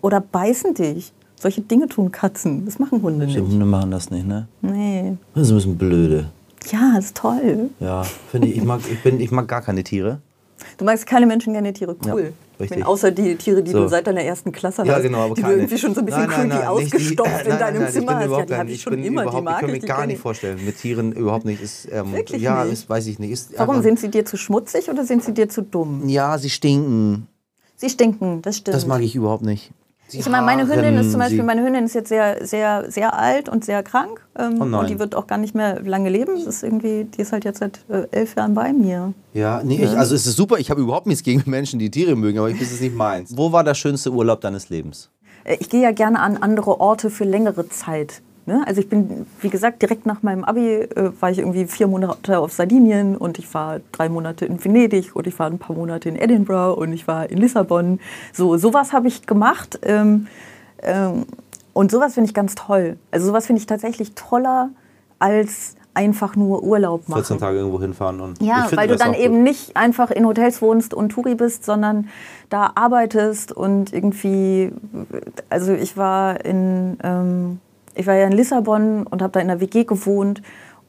oder 0.00 0.20
beißen 0.20 0.74
dich. 0.74 1.12
Solche 1.36 1.60
Dinge 1.60 1.88
tun 1.88 2.12
Katzen. 2.12 2.64
Das 2.64 2.78
machen 2.78 3.02
Hunde 3.02 3.26
Die 3.26 3.34
nicht. 3.34 3.44
Hunde 3.44 3.66
machen 3.66 3.90
das 3.90 4.10
nicht, 4.10 4.26
ne? 4.26 4.46
Nee. 4.60 5.16
Das 5.34 5.44
ist 5.44 5.50
ein 5.50 5.56
bisschen 5.56 5.78
blöde. 5.78 6.30
Ja, 6.70 6.96
ist 6.96 7.16
toll. 7.16 7.70
Ja, 7.80 8.04
finde 8.30 8.46
ich. 8.46 8.58
Ich 8.58 8.64
mag, 8.64 8.80
ich, 8.88 9.02
bin, 9.02 9.18
ich 9.18 9.32
mag 9.32 9.48
gar 9.48 9.62
keine 9.62 9.82
Tiere. 9.82 10.20
Du 10.78 10.84
magst 10.84 11.06
keine 11.06 11.26
Menschen 11.26 11.52
gerne 11.52 11.72
Tiere. 11.72 11.96
Cool. 12.04 12.22
Ja, 12.22 12.30
richtig. 12.60 12.70
Ich 12.70 12.70
meine, 12.84 12.86
außer 12.88 13.10
die 13.10 13.36
Tiere, 13.36 13.62
die 13.62 13.70
So. 13.72 13.80
du 13.82 13.88
seit 13.88 14.06
deiner 14.06 14.22
ersten 14.22 14.52
Klasse 14.52 14.84
Ja, 14.84 14.94
hast, 14.96 15.02
genau, 15.02 15.18
aber 15.26 15.34
die 15.34 15.42
du 15.42 15.50
irgendwie 15.50 15.78
schon 15.78 15.94
so 15.94 16.00
ein 16.00 16.06
bisschen 16.06 16.22
Nein, 16.22 16.30
nein, 16.30 16.48
nein, 16.48 16.58
nicht 16.78 16.92
die- 16.92 16.96
ausgestopft 16.96 17.46
in 17.46 17.58
deinem 17.58 17.82
ich 17.84 17.90
Zimmer 17.90 18.16
hast. 18.16 18.30
Ja, 18.30 18.44
die 18.46 18.54
habe 18.54 18.70
ich 18.70 18.80
schon 18.82 18.92
bin 18.94 19.04
immer, 19.04 19.26
die 19.26 19.40
mag 19.40 19.54
ich 19.54 19.60
kann 19.66 19.74
ich. 19.74 19.82
mir 19.82 19.88
gar 19.88 20.06
nicht 20.06 20.16
ich. 20.16 20.20
vorstellen. 20.22 20.64
Mit 20.64 20.78
Tieren 20.78 21.12
überhaupt 21.12 21.44
nicht. 21.44 21.62
Ist, 21.62 21.88
ähm, 21.92 22.12
Wirklich 22.12 22.42
ja, 22.42 22.64
nicht? 22.64 22.72
Ist, 22.74 22.88
weiß 22.90 23.06
ich 23.06 23.18
nicht. 23.18 23.30
Ist, 23.30 23.52
Warum 23.56 23.76
aber- 23.76 23.82
sind 23.82 23.98
sie 23.98 24.08
dir 24.10 24.24
zu 24.24 24.36
schmutzig 24.36 24.88
oder 24.90 25.04
sind 25.04 25.22
sie 25.24 25.32
dir 25.34 25.48
zu 25.48 25.62
dumm? 25.62 26.08
Ja, 26.08 26.38
sie 26.38 26.50
stinken. 26.50 27.26
Sie 27.76 27.90
stinken, 27.90 28.42
das 28.42 28.58
stimmt. 28.58 28.76
Das 28.76 28.86
mag 28.86 29.02
ich 29.02 29.14
überhaupt 29.16 29.42
nicht. 29.44 29.72
Sie 30.08 30.18
Ich 30.18 30.28
meine, 30.28 30.44
meine 30.44 30.68
Hündin 30.68 30.96
ist 30.96 31.10
zum 31.10 31.20
Beispiel, 31.20 31.42
meine 31.42 31.64
Hündin 31.64 31.84
ist 31.84 31.94
jetzt 31.94 32.08
sehr, 32.08 32.46
sehr, 32.46 32.90
sehr 32.90 33.18
alt 33.18 33.48
und 33.48 33.64
sehr 33.64 33.82
krank. 33.82 34.20
Ähm, 34.38 34.58
Oh 34.60 34.78
und 34.78 34.90
die 34.90 34.98
wird 34.98 35.14
auch 35.14 35.26
gar 35.26 35.38
nicht 35.38 35.54
mehr 35.54 35.80
lange 35.82 36.10
leben. 36.10 36.34
Das 36.36 36.46
ist 36.46 36.62
irgendwie, 36.62 37.04
die 37.04 37.22
ist 37.22 37.32
halt 37.32 37.44
jetzt 37.44 37.60
seit 37.60 37.80
äh, 37.88 38.06
elf 38.10 38.34
Jahren 38.36 38.54
bei 38.54 38.72
mir. 38.72 39.14
Ja, 39.32 39.62
nee, 39.64 39.82
ich, 39.82 39.96
also 39.96 40.14
es 40.14 40.26
ist 40.26 40.36
super. 40.36 40.58
Ich 40.58 40.70
habe 40.70 40.80
überhaupt 40.82 41.06
nichts 41.06 41.22
gegen 41.22 41.42
Menschen, 41.50 41.78
die 41.78 41.90
Tiere 41.90 42.14
mögen, 42.16 42.38
aber 42.38 42.50
ich 42.50 42.58
das 42.58 42.72
ist 42.72 42.82
nicht 42.82 42.94
meins. 42.94 43.36
Wo 43.36 43.52
war 43.52 43.64
der 43.64 43.74
schönste 43.74 44.10
Urlaub 44.12 44.40
deines 44.42 44.68
Lebens? 44.68 45.10
Äh, 45.44 45.56
Ich 45.60 45.70
gehe 45.70 45.82
ja 45.82 45.92
gerne 45.92 46.20
an 46.20 46.36
andere 46.36 46.78
Orte 46.80 47.08
für 47.08 47.24
längere 47.24 47.68
Zeit. 47.70 48.20
Ne? 48.44 48.64
Also 48.66 48.80
ich 48.80 48.88
bin, 48.88 49.26
wie 49.40 49.50
gesagt, 49.50 49.82
direkt 49.82 50.04
nach 50.04 50.22
meinem 50.22 50.42
Abi 50.42 50.68
äh, 50.68 51.12
war 51.20 51.30
ich 51.30 51.38
irgendwie 51.38 51.66
vier 51.66 51.86
Monate 51.86 52.38
auf 52.40 52.52
Sardinien 52.52 53.16
und 53.16 53.38
ich 53.38 53.52
war 53.54 53.80
drei 53.92 54.08
Monate 54.08 54.46
in 54.46 54.62
Venedig 54.62 55.14
und 55.14 55.28
ich 55.28 55.38
war 55.38 55.46
ein 55.46 55.58
paar 55.58 55.76
Monate 55.76 56.08
in 56.08 56.16
Edinburgh 56.16 56.80
und 56.80 56.92
ich 56.92 57.06
war 57.06 57.30
in 57.30 57.38
Lissabon. 57.38 58.00
So 58.32 58.56
sowas 58.56 58.92
habe 58.92 59.06
ich 59.06 59.26
gemacht 59.26 59.78
ähm, 59.82 60.26
ähm, 60.82 61.26
und 61.72 61.92
sowas 61.92 62.14
finde 62.14 62.28
ich 62.28 62.34
ganz 62.34 62.56
toll. 62.56 62.96
Also 63.12 63.26
sowas 63.26 63.46
finde 63.46 63.60
ich 63.60 63.66
tatsächlich 63.66 64.14
toller 64.14 64.70
als 65.20 65.76
einfach 65.94 66.34
nur 66.34 66.64
Urlaub 66.64 67.08
machen. 67.08 67.20
14 67.20 67.38
Tage 67.38 67.58
irgendwo 67.58 67.80
hinfahren 67.80 68.20
und 68.20 68.42
ja, 68.42 68.66
weil 68.72 68.88
du 68.88 68.96
dann 68.96 69.14
eben 69.14 69.42
nicht 69.42 69.76
einfach 69.76 70.10
in 70.10 70.26
Hotels 70.26 70.62
wohnst 70.62 70.94
und 70.94 71.10
Touri 71.10 71.34
bist, 71.34 71.64
sondern 71.64 72.08
da 72.48 72.72
arbeitest 72.74 73.52
und 73.52 73.92
irgendwie, 73.92 74.72
also 75.48 75.72
ich 75.72 75.96
war 75.96 76.44
in, 76.44 76.96
ähm, 77.02 77.60
ich 77.94 78.06
war 78.06 78.14
ja 78.14 78.26
in 78.26 78.32
Lissabon 78.32 79.06
und 79.06 79.22
habe 79.22 79.32
da 79.32 79.40
in 79.40 79.48
der 79.48 79.60
WG 79.60 79.84
gewohnt 79.84 80.42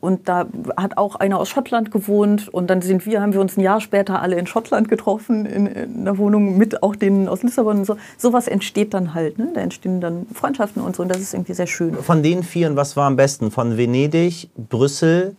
und 0.03 0.27
da 0.27 0.47
hat 0.75 0.97
auch 0.97 1.15
einer 1.15 1.39
aus 1.39 1.47
Schottland 1.47 1.89
gewohnt 1.89 2.49
und 2.49 2.69
dann 2.69 2.81
sind 2.81 3.05
wir, 3.05 3.21
haben 3.21 3.31
wir 3.31 3.39
uns 3.39 3.55
ein 3.55 3.61
Jahr 3.61 3.79
später 3.79 4.21
alle 4.21 4.35
in 4.35 4.47
Schottland 4.47 4.89
getroffen, 4.89 5.45
in, 5.45 5.65
in 5.65 6.03
der 6.03 6.17
Wohnung 6.17 6.57
mit 6.57 6.83
auch 6.83 6.93
denen 6.93 7.29
aus 7.29 7.41
Lissabon 7.41 7.77
und 7.77 7.85
so. 7.85 7.95
Sowas 8.17 8.49
entsteht 8.49 8.93
dann 8.93 9.13
halt, 9.13 9.37
ne? 9.39 9.51
da 9.53 9.61
entstehen 9.61 10.01
dann 10.01 10.25
Freundschaften 10.33 10.81
und 10.81 10.97
so 10.97 11.03
und 11.03 11.09
das 11.09 11.21
ist 11.21 11.33
irgendwie 11.33 11.53
sehr 11.53 11.67
schön. 11.67 11.95
Von 11.95 12.21
den 12.21 12.43
vieren, 12.43 12.75
was 12.75 12.97
war 12.97 13.07
am 13.07 13.15
besten? 13.15 13.49
Von 13.49 13.77
Venedig, 13.77 14.49
Brüssel, 14.57 15.37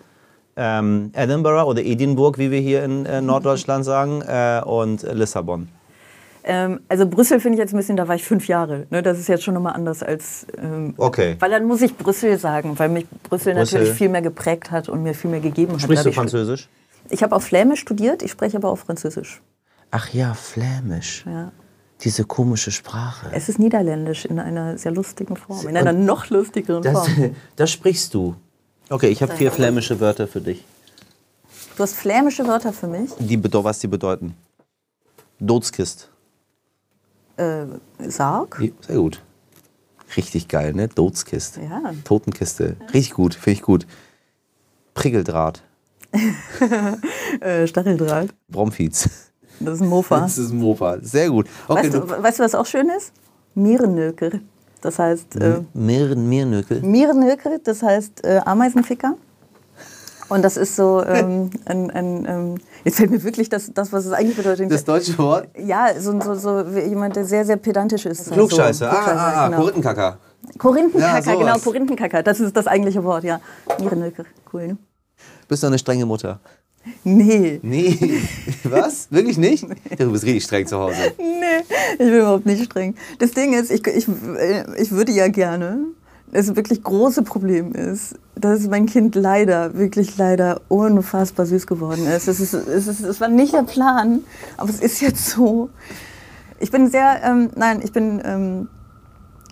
ähm, 0.57 1.11
Edinburgh 1.13 1.69
oder 1.69 1.83
Edinburgh, 1.83 2.39
wie 2.39 2.51
wir 2.51 2.61
hier 2.61 2.85
in 2.85 3.05
äh, 3.05 3.21
Norddeutschland 3.21 3.85
sagen, 3.85 4.23
äh, 4.23 4.63
und 4.65 5.03
Lissabon? 5.03 5.69
Ähm, 6.47 6.81
also 6.89 7.07
Brüssel 7.07 7.41
finde 7.41 7.57
ich 7.57 7.61
jetzt 7.61 7.73
ein 7.73 7.79
bisschen, 7.79 7.97
da 7.97 8.07
war 8.07 8.15
ich 8.15 8.23
fünf 8.23 8.47
Jahre. 8.49 8.87
Ne? 8.91 9.03
Das 9.03 9.19
ist 9.19 9.29
jetzt 9.29 9.45
schon 9.45 9.55
nochmal 9.55 9.73
anders 9.73 10.03
als. 10.03 10.47
Ähm, 10.59 10.95
okay. 10.99 11.37
Weil 11.39 11.51
dann 11.51 11.65
muss 11.65 11.81
ich 11.81 11.97
Brüssel 11.97 12.39
sagen, 12.39 12.79
weil 12.79 12.91
mich 12.91 13.07
Brüssel, 13.09 13.55
Brüssel, 13.55 13.79
natürlich 13.79 13.97
viel 13.97 14.11
mehr 14.11 14.21
geprägt 14.21 14.71
hat 14.71 14.91
und 14.91 15.03
mir 15.03 15.15
viel 15.15 15.31
mehr 15.31 15.41
gegeben 15.41 15.73
hat. 15.73 15.81
Sprichst 15.81 16.05
du 16.05 16.13
Französisch? 16.13 16.69
Ich 17.09 17.23
habe 17.23 17.35
auf 17.35 17.45
Flämisch 17.45 17.81
studiert, 17.81 18.23
ich 18.23 18.31
spreche 18.31 18.59
aber 18.59 18.71
auch 18.71 18.79
Französisch. 18.79 19.41
Ach 19.91 20.13
ja, 20.13 20.35
Flämisch. 20.35 21.25
Ja. 21.27 21.51
Diese 22.03 22.25
komische 22.25 22.71
Sprache. 22.71 23.29
Es 23.33 23.49
ist 23.49 23.59
Niederländisch 23.59 24.27
in 24.27 24.39
einer 24.39 24.77
sehr 24.77 24.93
lustigen 24.93 25.37
Form, 25.37 25.67
in 25.67 25.77
einer 25.77 25.91
und 25.91 26.05
noch 26.05 26.29
lustigeren 26.29 26.83
das, 26.83 26.93
Form. 26.93 27.35
Das 27.57 27.71
sprichst 27.71 28.13
du. 28.13 28.35
Okay, 28.91 29.09
ich 29.09 29.23
habe 29.23 29.35
vier 29.35 29.51
flämische 29.51 29.99
Wörter 30.01 30.29
für 30.29 30.43
dich. 30.43 30.63
Du 31.77 31.83
hast 31.83 31.95
flämische 31.95 32.47
Wörter 32.47 32.73
für 32.73 32.87
mich? 32.87 33.11
Die, 33.19 33.43
was 33.43 33.79
die 33.79 33.87
bedeuten. 33.87 34.35
Dotskist 35.41 36.11
äh, 37.37 37.67
Sarg. 38.09 38.63
Sehr 38.87 38.97
gut. 38.97 39.23
Richtig 40.17 40.49
geil, 40.49 40.73
ne? 40.75 40.89
Dotskiste. 40.89 41.61
Ja. 41.63 41.93
Totenkiste. 42.05 42.77
Richtig 42.93 43.15
gut, 43.15 43.35
finde 43.35 43.59
ich 43.59 43.63
gut. 43.63 43.87
Prickeldraht. 44.95 45.63
äh, 47.41 47.67
Stacheldraht. 47.67 48.29
Bromfiz. 48.49 49.09
Das 49.61 49.75
ist 49.75 49.81
ein 49.81 49.89
Mofa. 49.89 50.21
Das 50.21 50.39
ist 50.39 50.51
ein 50.51 50.59
Mofa. 50.59 50.99
Sehr 51.01 51.31
gut. 51.31 51.49
Okay, 51.67 51.85
weißt, 51.85 51.95
du, 51.95 52.23
weißt, 52.23 52.39
du, 52.39 52.45
was 52.45 52.55
auch 52.55 52.67
schön 52.67 52.89
ist? 52.89 53.13
Mierennöker. 53.55 54.31
Das 54.81 54.99
heißt. 54.99 55.37
Äh, 55.37 55.63
Mieren, 55.73 56.29
Miernökel. 56.29 56.81
Mierennökel, 56.83 57.61
das 57.63 57.83
heißt 57.83 58.25
äh, 58.25 58.41
Ameisenficker. 58.45 59.17
Und 60.29 60.43
das 60.43 60.57
ist 60.57 60.77
so 60.77 61.05
ähm, 61.05 61.51
ein, 61.67 61.91
ein 61.91 62.27
ähm, 62.29 62.55
jetzt 62.85 62.97
fällt 62.97 63.11
mir 63.11 63.23
wirklich 63.23 63.49
das, 63.49 63.73
das 63.73 63.93
was 63.93 64.07
es 64.07 64.13
eigentlich 64.13 64.37
bedeutet. 64.37 64.71
Das 64.71 64.85
deutsche 64.85 65.17
Wort? 65.19 65.49
Ja, 65.59 65.89
so, 65.99 66.19
so, 66.21 66.35
so 66.35 66.63
jemand, 66.79 67.17
der 67.17 67.25
sehr, 67.25 67.45
sehr 67.45 67.57
pedantisch 67.57 68.07
ist. 68.07 68.31
Klugscheiße, 68.31 68.79
so, 68.79 68.85
ah, 68.87 68.91
ah, 68.91 69.33
ah, 69.35 69.47
genau. 69.49 69.61
Korinthenkacker. 69.61 70.19
Korinthenkacker, 70.59 71.33
ja, 71.33 71.39
genau, 71.39 71.59
Korinthenkacker, 71.59 72.23
das 72.23 72.41
ist 72.41 72.55
das 72.57 72.67
eigentliche 72.67 73.03
Wort, 73.03 73.25
ja. 73.25 73.41
Nierenlücke, 73.81 74.27
cool, 74.53 74.69
ne? 74.69 74.77
Bist 75.49 75.63
du 75.63 75.69
eine 75.69 75.79
strenge 75.79 76.05
Mutter? 76.05 76.41
Nee. 77.03 77.61
Nee. 77.63 78.21
Was? 78.65 79.11
Wirklich 79.11 79.39
nicht? 79.39 79.65
Du 79.99 80.13
bist 80.13 80.25
richtig 80.25 80.45
streng 80.45 80.67
zu 80.67 80.79
Hause. 80.79 80.97
Nee, 81.19 81.65
ich 81.93 81.99
bin 81.99 82.09
überhaupt 82.15 82.47
nicht 82.47 82.65
streng. 82.65 82.95
Das 83.19 83.33
Ding 83.33 83.55
ist, 83.55 83.71
ich, 83.71 83.87
ich, 83.87 84.07
ich 84.77 84.91
würde 84.91 85.13
ja 85.13 85.29
gerne, 85.29 85.87
das 86.35 86.57
wirklich 86.57 86.83
große 86.83 87.23
Problem 87.23 87.73
ist, 87.73 88.17
dass 88.35 88.67
mein 88.67 88.87
Kind 88.87 89.15
leider, 89.15 89.75
wirklich 89.75 90.17
leider 90.19 90.61
unfassbar 90.69 91.47
süß 91.47 91.67
geworden 91.67 92.07
ist. 92.07 92.27
Es, 92.27 92.41
ist, 92.41 92.55
es, 92.55 92.89
ist, 92.89 93.03
es 93.03 93.21
war 93.21 93.29
nicht 93.29 93.55
der 93.55 93.63
Plan, 93.63 94.21
aber 94.57 94.69
es 94.69 94.81
ist 94.81 95.01
jetzt 95.01 95.31
so. 95.31 95.71
Ich 96.59 96.73
bin 96.73 96.91
sehr, 96.91 97.21
ähm, 97.25 97.51
nein, 97.55 97.81
ich 97.85 97.93
bin, 97.93 98.21
ähm, 98.25 98.69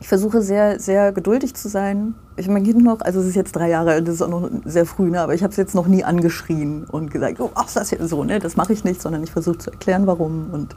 ich 0.00 0.08
versuche 0.08 0.42
sehr, 0.42 0.80
sehr 0.80 1.12
geduldig 1.12 1.54
zu 1.54 1.68
sein. 1.68 2.14
Ich 2.36 2.48
mein 2.48 2.64
Kind 2.64 2.82
noch, 2.82 3.00
also 3.00 3.20
es 3.20 3.26
ist 3.26 3.36
jetzt 3.36 3.54
drei 3.54 3.68
Jahre 3.68 3.92
alt, 3.92 4.08
das 4.08 4.16
ist 4.16 4.22
auch 4.22 4.28
noch 4.28 4.50
sehr 4.64 4.84
früh, 4.84 5.08
ne, 5.08 5.20
aber 5.20 5.34
ich 5.34 5.44
habe 5.44 5.52
es 5.52 5.56
jetzt 5.56 5.76
noch 5.76 5.86
nie 5.86 6.02
angeschrien 6.02 6.84
und 6.90 7.12
gesagt, 7.12 7.38
oh, 7.38 7.50
ach, 7.54 7.72
das 7.72 7.92
jetzt 7.92 8.08
so, 8.08 8.24
ne, 8.24 8.40
das 8.40 8.56
mache 8.56 8.72
ich 8.72 8.82
nicht, 8.82 9.00
sondern 9.00 9.22
ich 9.22 9.30
versuche 9.30 9.58
zu 9.58 9.70
erklären, 9.70 10.08
warum. 10.08 10.50
Und 10.50 10.74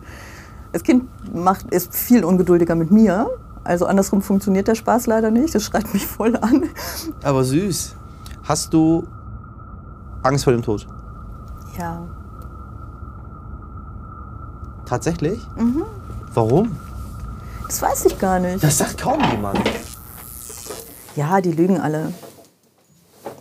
das 0.72 0.84
Kind 0.84 1.06
macht, 1.34 1.72
ist 1.72 1.96
viel 1.96 2.24
ungeduldiger 2.24 2.76
mit 2.76 2.92
mir, 2.92 3.28
also 3.66 3.86
andersrum 3.86 4.22
funktioniert 4.22 4.68
der 4.68 4.76
Spaß 4.76 5.08
leider 5.08 5.32
nicht. 5.32 5.54
Das 5.54 5.64
schreit 5.64 5.94
mich 5.94 6.06
voll 6.06 6.38
an. 6.38 6.70
Aber 7.24 7.44
süß. 7.44 7.96
Hast 8.44 8.74
du 8.74 9.08
Angst 10.24 10.44
vor 10.44 10.54
dem 10.54 10.62
Tod? 10.62 10.88
Ja. 11.78 12.08
Tatsächlich? 14.86 15.40
Mhm. 15.58 15.84
Warum? 16.34 16.78
Das 17.66 17.82
weiß 17.82 18.06
ich 18.06 18.20
gar 18.20 18.40
nicht. 18.40 18.64
Das 18.64 18.78
sagt 18.78 19.00
kaum 19.02 19.20
jemand. 19.32 19.60
Ja, 21.16 21.42
die 21.42 21.52
lügen 21.52 21.80
alle. 21.80 22.14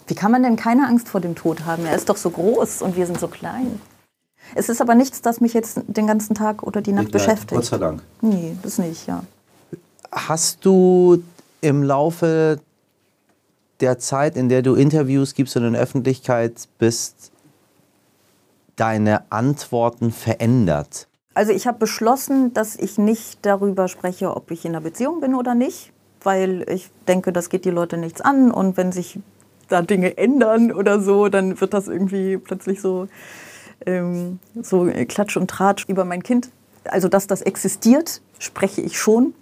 Wie 0.06 0.14
kann 0.14 0.32
man 0.32 0.42
denn 0.42 0.56
keine 0.56 0.86
Angst 0.86 1.08
vor 1.08 1.20
dem 1.20 1.34
Tod 1.34 1.66
haben? 1.66 1.84
Er 1.84 1.94
ist 1.94 2.08
doch 2.08 2.16
so 2.16 2.30
groß 2.30 2.82
und 2.82 2.96
wir 2.96 3.06
sind 3.06 3.20
so 3.20 3.28
klein. 3.28 3.80
Es 4.54 4.68
ist 4.68 4.80
aber 4.80 4.94
nichts, 4.94 5.22
das 5.22 5.40
mich 5.40 5.54
jetzt 5.54 5.80
den 5.86 6.06
ganzen 6.06 6.34
Tag 6.34 6.62
oder 6.62 6.80
die 6.80 6.92
Nacht 6.92 7.10
beschäftigt. 7.10 7.52
Gott 7.52 7.64
sei 7.64 7.78
Dank. 7.78 8.02
Nee, 8.20 8.56
das 8.62 8.78
nicht, 8.78 9.06
ja. 9.06 9.22
Hast 10.14 10.64
du 10.64 11.24
im 11.60 11.82
Laufe 11.82 12.60
der 13.80 13.98
Zeit, 13.98 14.36
in 14.36 14.48
der 14.48 14.62
du 14.62 14.76
Interviews 14.76 15.34
gibst 15.34 15.56
und 15.56 15.64
in 15.64 15.72
der 15.72 15.82
Öffentlichkeit 15.82 16.68
bist, 16.78 17.32
deine 18.76 19.30
Antworten 19.30 20.12
verändert? 20.12 21.08
Also 21.34 21.50
ich 21.50 21.66
habe 21.66 21.78
beschlossen, 21.78 22.54
dass 22.54 22.76
ich 22.76 22.96
nicht 22.96 23.40
darüber 23.42 23.88
spreche, 23.88 24.34
ob 24.36 24.52
ich 24.52 24.64
in 24.64 24.70
einer 24.70 24.80
Beziehung 24.80 25.20
bin 25.20 25.34
oder 25.34 25.56
nicht, 25.56 25.92
weil 26.22 26.64
ich 26.70 26.90
denke, 27.08 27.32
das 27.32 27.48
geht 27.48 27.64
die 27.64 27.70
Leute 27.70 27.96
nichts 27.96 28.20
an 28.20 28.52
und 28.52 28.76
wenn 28.76 28.92
sich 28.92 29.18
da 29.68 29.82
Dinge 29.82 30.16
ändern 30.16 30.70
oder 30.70 31.00
so, 31.00 31.28
dann 31.28 31.60
wird 31.60 31.74
das 31.74 31.88
irgendwie 31.88 32.36
plötzlich 32.36 32.80
so, 32.80 33.08
ähm, 33.84 34.38
so 34.62 34.88
Klatsch 35.08 35.36
und 35.36 35.50
Tratsch 35.50 35.88
über 35.88 36.04
mein 36.04 36.22
Kind. 36.22 36.50
Also 36.84 37.08
dass 37.08 37.26
das 37.26 37.42
existiert, 37.42 38.20
spreche 38.38 38.80
ich 38.80 38.96
schon 38.96 39.34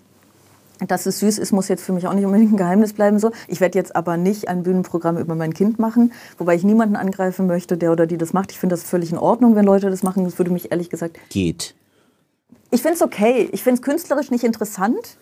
dass 0.87 1.07
es 1.07 1.21
süß 1.21 1.39
ist, 1.39 1.53
muss 1.53 1.69
jetzt 1.69 1.85
für 1.85 1.93
mich 1.93 2.07
auch 2.07 2.15
nicht 2.15 2.25
unbedingt 2.25 2.53
ein 2.53 2.57
Geheimnis 2.57 2.93
bleiben. 2.93 3.19
So. 3.19 3.31
Ich 3.49 3.61
werde 3.61 3.79
jetzt 3.79 3.95
aber 3.95 4.17
nicht 4.17 4.49
ein 4.49 4.63
Bühnenprogramm 4.63 5.19
über 5.19 5.35
mein 5.35 5.55
Kind 5.55 5.79
machen, 5.79 6.13
wobei 6.39 6.55
ich 6.55 6.65
niemanden 6.65 6.97
angreifen 6.97 7.47
möchte, 7.47 7.77
der 7.77 7.93
oder 7.93 8.07
die 8.07 8.19
das 8.19 8.33
macht. 8.33 8.53
Ich 8.53 8.59
finde 8.59 8.75
das 8.75 8.83
völlig 8.83 9.13
in 9.13 9.19
Ordnung, 9.19 9.55
wenn 9.55 9.65
Leute 9.65 9.91
das 9.91 10.03
machen. 10.03 10.25
Das 10.25 10.39
würde 10.39 10.51
mich 10.51 10.71
ehrlich 10.71 10.91
gesagt. 10.91 11.19
Geht. 11.31 11.75
Ich 12.71 12.83
finde 12.83 12.97
es 12.97 13.03
okay. 13.03 13.49
Ich 13.53 13.63
finde 13.63 13.81
es 13.81 13.83
künstlerisch 13.83 14.31
nicht 14.31 14.45
interessant. 14.45 15.19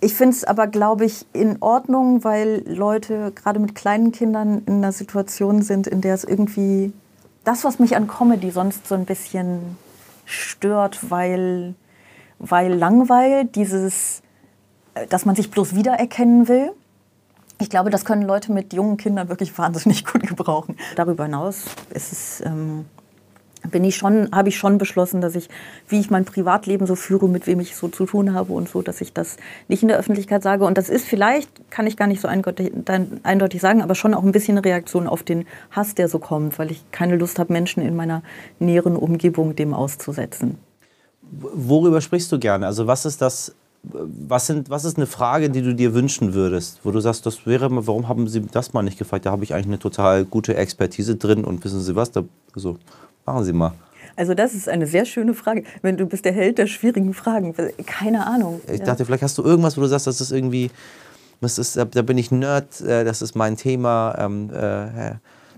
Ich 0.00 0.14
finde 0.14 0.36
es 0.36 0.44
aber, 0.44 0.66
glaube 0.66 1.04
ich, 1.04 1.26
in 1.32 1.56
Ordnung, 1.60 2.24
weil 2.24 2.62
Leute 2.66 3.32
gerade 3.34 3.58
mit 3.58 3.74
kleinen 3.74 4.12
Kindern 4.12 4.62
in 4.66 4.74
einer 4.74 4.92
Situation 4.92 5.62
sind, 5.62 5.86
in 5.86 6.02
der 6.02 6.14
es 6.14 6.24
irgendwie 6.24 6.92
das, 7.44 7.64
was 7.64 7.78
mich 7.78 7.96
an 7.96 8.06
Comedy 8.06 8.50
sonst 8.50 8.86
so 8.86 8.94
ein 8.94 9.06
bisschen 9.06 9.76
stört, 10.24 11.10
weil, 11.10 11.74
weil 12.38 12.72
Langweil, 12.72 13.44
dieses 13.44 14.22
dass 15.08 15.24
man 15.24 15.36
sich 15.36 15.50
bloß 15.50 15.74
wiedererkennen 15.74 16.48
will. 16.48 16.72
Ich 17.60 17.70
glaube, 17.70 17.90
das 17.90 18.04
können 18.04 18.22
Leute 18.22 18.52
mit 18.52 18.72
jungen 18.72 18.96
Kindern 18.96 19.28
wirklich 19.28 19.56
wahnsinnig 19.58 20.04
gut 20.04 20.26
gebrauchen. 20.26 20.76
Darüber 20.96 21.24
hinaus 21.24 21.64
ist 21.90 22.12
es, 22.12 22.42
ähm, 22.44 22.86
bin 23.70 23.84
ich 23.84 23.96
schon, 23.96 24.28
habe 24.32 24.50
ich 24.50 24.58
schon 24.58 24.76
beschlossen, 24.78 25.20
dass 25.20 25.34
ich, 25.34 25.48
wie 25.88 25.98
ich 25.98 26.10
mein 26.10 26.24
Privatleben 26.24 26.86
so 26.86 26.96
führe, 26.96 27.28
mit 27.28 27.46
wem 27.46 27.60
ich 27.60 27.76
so 27.76 27.88
zu 27.88 28.04
tun 28.04 28.34
habe 28.34 28.52
und 28.52 28.68
so, 28.68 28.82
dass 28.82 29.00
ich 29.00 29.12
das 29.12 29.36
nicht 29.68 29.82
in 29.82 29.88
der 29.88 29.98
Öffentlichkeit 29.98 30.42
sage. 30.42 30.64
Und 30.64 30.76
das 30.76 30.90
ist 30.90 31.06
vielleicht, 31.06 31.70
kann 31.70 31.86
ich 31.86 31.96
gar 31.96 32.06
nicht 32.06 32.20
so 32.20 32.28
eindeutig, 32.28 32.72
eindeutig 33.22 33.60
sagen, 33.60 33.82
aber 33.82 33.94
schon 33.94 34.12
auch 34.12 34.22
ein 34.22 34.32
bisschen 34.32 34.58
eine 34.58 34.64
Reaktion 34.66 35.06
auf 35.06 35.22
den 35.22 35.46
Hass, 35.70 35.94
der 35.94 36.08
so 36.08 36.18
kommt, 36.18 36.58
weil 36.58 36.70
ich 36.70 36.84
keine 36.90 37.16
Lust 37.16 37.38
habe, 37.38 37.52
Menschen 37.52 37.82
in 37.82 37.96
meiner 37.96 38.22
näheren 38.58 38.96
Umgebung 38.96 39.56
dem 39.56 39.72
auszusetzen. 39.72 40.58
Worüber 41.22 42.00
sprichst 42.00 42.30
du 42.30 42.38
gerne? 42.38 42.66
Also 42.66 42.86
was 42.86 43.06
ist 43.06 43.22
das 43.22 43.54
was, 43.92 44.46
sind, 44.46 44.70
was 44.70 44.84
ist 44.84 44.96
eine 44.96 45.06
Frage, 45.06 45.50
die 45.50 45.62
du 45.62 45.74
dir 45.74 45.94
wünschen 45.94 46.34
würdest, 46.34 46.80
wo 46.84 46.90
du 46.90 47.00
sagst, 47.00 47.26
das 47.26 47.46
wäre, 47.46 47.68
warum 47.86 48.08
haben 48.08 48.28
Sie 48.28 48.40
das 48.40 48.72
mal 48.72 48.82
nicht 48.82 48.98
gefragt? 48.98 49.26
Da 49.26 49.30
habe 49.30 49.44
ich 49.44 49.54
eigentlich 49.54 49.66
eine 49.66 49.78
total 49.78 50.24
gute 50.24 50.56
Expertise 50.56 51.16
drin 51.16 51.44
und 51.44 51.64
wissen 51.64 51.80
Sie 51.80 51.94
was, 51.94 52.10
da, 52.10 52.24
so, 52.54 52.76
machen 53.26 53.44
Sie 53.44 53.52
mal. 53.52 53.72
Also 54.16 54.34
das 54.34 54.54
ist 54.54 54.68
eine 54.68 54.86
sehr 54.86 55.04
schöne 55.04 55.34
Frage. 55.34 55.64
Wenn 55.82 55.96
du 55.96 56.06
bist 56.06 56.24
der 56.24 56.32
Held 56.32 56.58
der 56.58 56.66
schwierigen 56.66 57.14
Fragen, 57.14 57.54
keine 57.86 58.26
Ahnung. 58.26 58.60
Ich 58.72 58.80
dachte, 58.80 59.04
vielleicht 59.04 59.22
hast 59.24 59.36
du 59.38 59.42
irgendwas, 59.42 59.76
wo 59.76 59.80
du 59.80 59.88
sagst, 59.88 60.06
das 60.06 60.20
ist 60.20 60.30
irgendwie, 60.32 60.70
Das 61.40 61.58
ist, 61.58 61.76
da 61.76 61.84
bin 61.84 62.16
ich 62.16 62.30
Nerd, 62.30 62.80
äh, 62.80 63.04
das 63.04 63.20
ist 63.20 63.34
mein 63.34 63.56
Thema. 63.56 64.14
Ähm, 64.18 64.50
äh, 64.50 65.16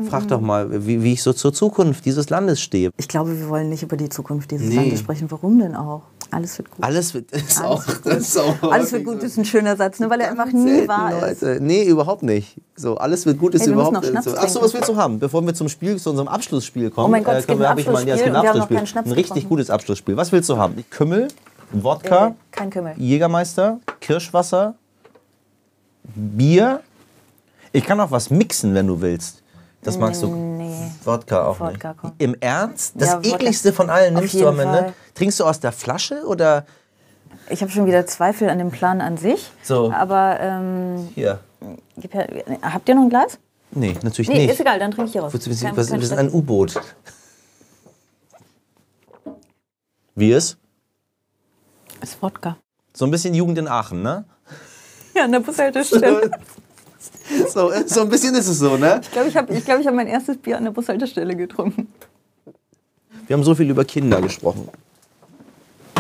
frag 0.09 0.25
Mhm. 0.25 0.29
doch 0.29 0.41
mal, 0.41 0.87
wie, 0.87 1.03
wie 1.03 1.13
ich 1.13 1.23
so 1.23 1.33
zur 1.33 1.53
Zukunft 1.53 2.05
dieses 2.05 2.29
Landes 2.29 2.61
stehe. 2.61 2.91
Ich 2.97 3.09
glaube, 3.09 3.39
wir 3.39 3.49
wollen 3.49 3.69
nicht 3.69 3.83
über 3.83 3.97
die 3.97 4.09
Zukunft 4.09 4.51
dieses 4.51 4.69
Nee. 4.69 4.77
Landes 4.77 5.01
sprechen. 5.01 5.31
Warum 5.31 5.59
denn 5.59 5.75
auch? 5.77 6.03
Alles 6.31 6.59
wird 6.59 6.71
gut. 6.71 6.85
Alles 6.85 7.15
wird, 7.15 7.31
ist 7.33 7.59
Alles 7.59 7.61
auch, 7.63 7.87
wird 7.87 8.03
gut. 8.03 8.13
ist 8.15 8.39
auch 8.39 8.63
Alles 8.73 8.93
wird 8.93 9.05
gut 9.05 9.23
ist 9.23 9.37
ein 9.39 9.45
schöner 9.45 9.77
Satz, 9.77 10.01
ne, 10.01 10.11
weil 10.11 10.21
er 10.21 10.31
einfach 10.31 10.53
nie 10.53 10.87
wahr 10.89 11.29
ist. 11.31 11.43
Leute. 11.43 11.59
Nee, 11.63 11.85
überhaupt 11.85 12.23
nicht. 12.23 12.57
So, 12.75 12.97
alles 12.99 13.25
wird 13.27 13.39
gut 13.39 13.55
ist 13.55 13.63
Hey, 13.63 13.73
überhaupt 13.73 13.95
noch 13.95 14.05
Schnaps 14.05 14.25
so. 14.25 14.31
Ach 14.33 14.35
so, 14.35 14.47
trinken. 14.47 14.65
was 14.65 14.75
willst 14.75 14.89
du 14.89 14.97
haben? 14.97 15.19
Bevor 15.19 15.43
wir 15.43 15.55
zum 15.55 15.69
Spiel, 15.69 15.97
zu 15.99 16.11
unserem 16.11 16.29
Abschlussspiel 16.29 16.91
kommen, 16.91 17.07
Oh 17.07 17.11
mein 17.11 17.25
Gott, 17.25 17.35
äh, 17.35 17.39
es 17.39 17.47
können 17.47 17.59
gibt 17.59 17.61
wir, 17.61 17.67
ein 17.69 17.73
hab 17.73 17.79
ich 17.79 17.87
mal, 17.87 18.07
ja, 18.07 18.15
ein 18.17 18.37
Abschlussspiel. 18.37 19.03
Ein 19.05 19.13
richtig 19.13 19.49
gutes 19.49 19.71
Abschlussspiel. 19.71 20.17
Was 20.17 20.33
willst 20.33 20.49
du 20.51 20.57
haben? 20.57 20.85
Kümmel, 20.91 21.29
Wodka, 21.73 22.29
Äh, 22.29 22.33
kein 22.51 22.71
Kümmel. 22.71 22.95
Jägermeister, 22.97 23.79
Kirschwasser, 24.01 24.75
Bier. 26.15 26.81
Ich 27.73 27.85
kann 27.85 28.01
auch 28.01 28.11
was 28.11 28.31
mixen, 28.31 28.75
wenn 28.75 28.87
du 28.87 29.01
willst. 29.01 29.43
Das 29.83 29.99
magst 29.99 30.23
du. 30.23 30.29
Wodka 31.05 31.45
auch 31.47 31.61
Wodka, 31.61 31.89
nicht. 31.91 32.01
komm. 32.01 32.13
Im 32.19 32.35
Ernst? 32.41 32.95
Das 32.97 33.11
Ja, 33.11 33.21
ekligste 33.35 33.73
von 33.73 33.91
allen 33.91 34.15
nimmst 34.15 34.35
du 34.35 34.47
am 34.49 34.59
Ende. 34.61 34.93
Trinkst 35.15 35.41
du 35.41 35.45
aus 35.45 35.61
der 35.61 35.73
Flasche 35.73 36.25
oder 36.27 36.65
Ich 37.49 37.61
habe 37.63 37.71
schon 37.71 37.87
wieder 37.87 38.07
Zweifel 38.07 38.49
an 38.51 38.59
dem 38.59 38.71
Plan 38.71 39.01
an 39.01 39.17
sich. 39.17 39.51
So. 39.63 39.93
Aber 39.93 40.39
ähm, 40.41 41.09
hier? 41.15 41.41
habt 42.63 42.89
ihr 42.89 42.95
noch 42.95 43.03
ein 43.03 43.09
Glas? 43.11 43.39
Nee, 43.73 43.97
natürlich 44.03 44.29
Nee, 44.29 44.39
nicht. 44.47 44.51
ist 44.53 44.61
egal, 44.61 44.79
dann 44.79 44.91
trinke 44.93 45.07
ich 45.09 45.13
hier 45.13 45.23
raus. 45.23 45.33
Wozu- 45.35 45.51
Wir 45.51 45.57
Kein- 45.57 45.75
sind, 45.75 45.89
kein 45.91 46.01
wir 46.01 46.07
sind 46.07 46.19
ein 46.19 46.31
U-Boot. 46.33 46.81
Wie 50.15 50.33
es? 50.33 50.57
ist 52.01 52.21
Wodka. 52.23 52.57
So 52.95 53.05
ein 53.05 53.11
bisschen 53.11 53.35
Jugend 53.35 53.59
in 53.59 53.69
Aachen, 53.69 54.03
ne? 54.03 54.25
Ja, 55.15 55.25
an 55.25 55.33
der 55.33 55.41
Bushaltestelle. 55.41 56.31
So, 57.53 57.71
so 57.87 58.03
ein 58.03 58.09
bisschen 58.09 58.35
ist 58.35 58.49
es 58.49 58.59
so, 58.59 58.77
ne? 58.77 59.01
Ich 59.03 59.11
glaube, 59.11 59.29
ich 59.29 59.37
habe 59.37 59.53
ich 59.53 59.65
glaub, 59.65 59.81
ich 59.81 59.87
hab 59.87 59.95
mein 59.95 60.07
erstes 60.07 60.37
Bier 60.39 60.57
an 60.57 60.65
der 60.65 60.71
Bushaltestelle 60.71 61.35
getrunken. 61.37 61.89
Wir 63.27 63.35
haben 63.35 63.45
so 63.45 63.55
viel 63.55 63.69
über 63.69 63.85
Kinder 63.85 64.21
gesprochen. 64.21 64.69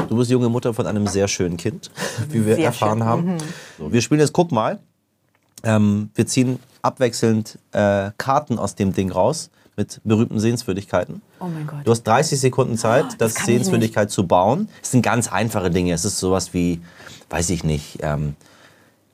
Du 0.08 0.16
bist 0.16 0.30
junge 0.30 0.48
Mutter 0.48 0.72
von 0.72 0.86
einem 0.86 1.06
sehr 1.06 1.26
schönen 1.28 1.56
Kind, 1.56 1.90
wie 2.30 2.46
wir 2.46 2.56
Sehr 2.56 2.66
erfahren 2.66 2.98
schön. 2.98 3.06
Mhm. 3.06 3.10
haben. 3.10 3.38
So, 3.78 3.92
wir 3.92 4.00
spielen 4.00 4.20
jetzt, 4.20 4.32
guck 4.32 4.52
mal. 4.52 4.78
Ähm, 5.62 6.10
wir 6.14 6.26
ziehen 6.26 6.60
abwechselnd 6.82 7.58
äh, 7.72 8.10
Karten 8.18 8.58
aus 8.58 8.74
dem 8.76 8.92
Ding 8.92 9.10
raus 9.10 9.50
mit 9.76 10.00
berühmten 10.04 10.38
Sehenswürdigkeiten. 10.38 11.22
Oh 11.40 11.46
mein 11.46 11.66
Gott. 11.66 11.80
Du 11.84 11.90
hast 11.90 12.04
30 12.04 12.38
Sekunden 12.40 12.76
Zeit, 12.78 13.06
das, 13.18 13.34
kann 13.34 13.42
ich 13.42 13.46
Sehenswürdigkeit 13.46 14.10
zu 14.10 14.26
bauen. 14.26 14.68
Es 14.82 14.92
sind 14.92 15.02
ganz 15.02 15.30
einfache 15.30 15.70
Dinge. 15.70 15.92
Es 15.92 16.04
ist 16.04 16.18
sowas 16.18 16.54
wie, 16.54 16.80
weiß 17.30 17.50
ich 17.50 17.64
nicht, 17.64 17.98
ähm, 18.02 18.36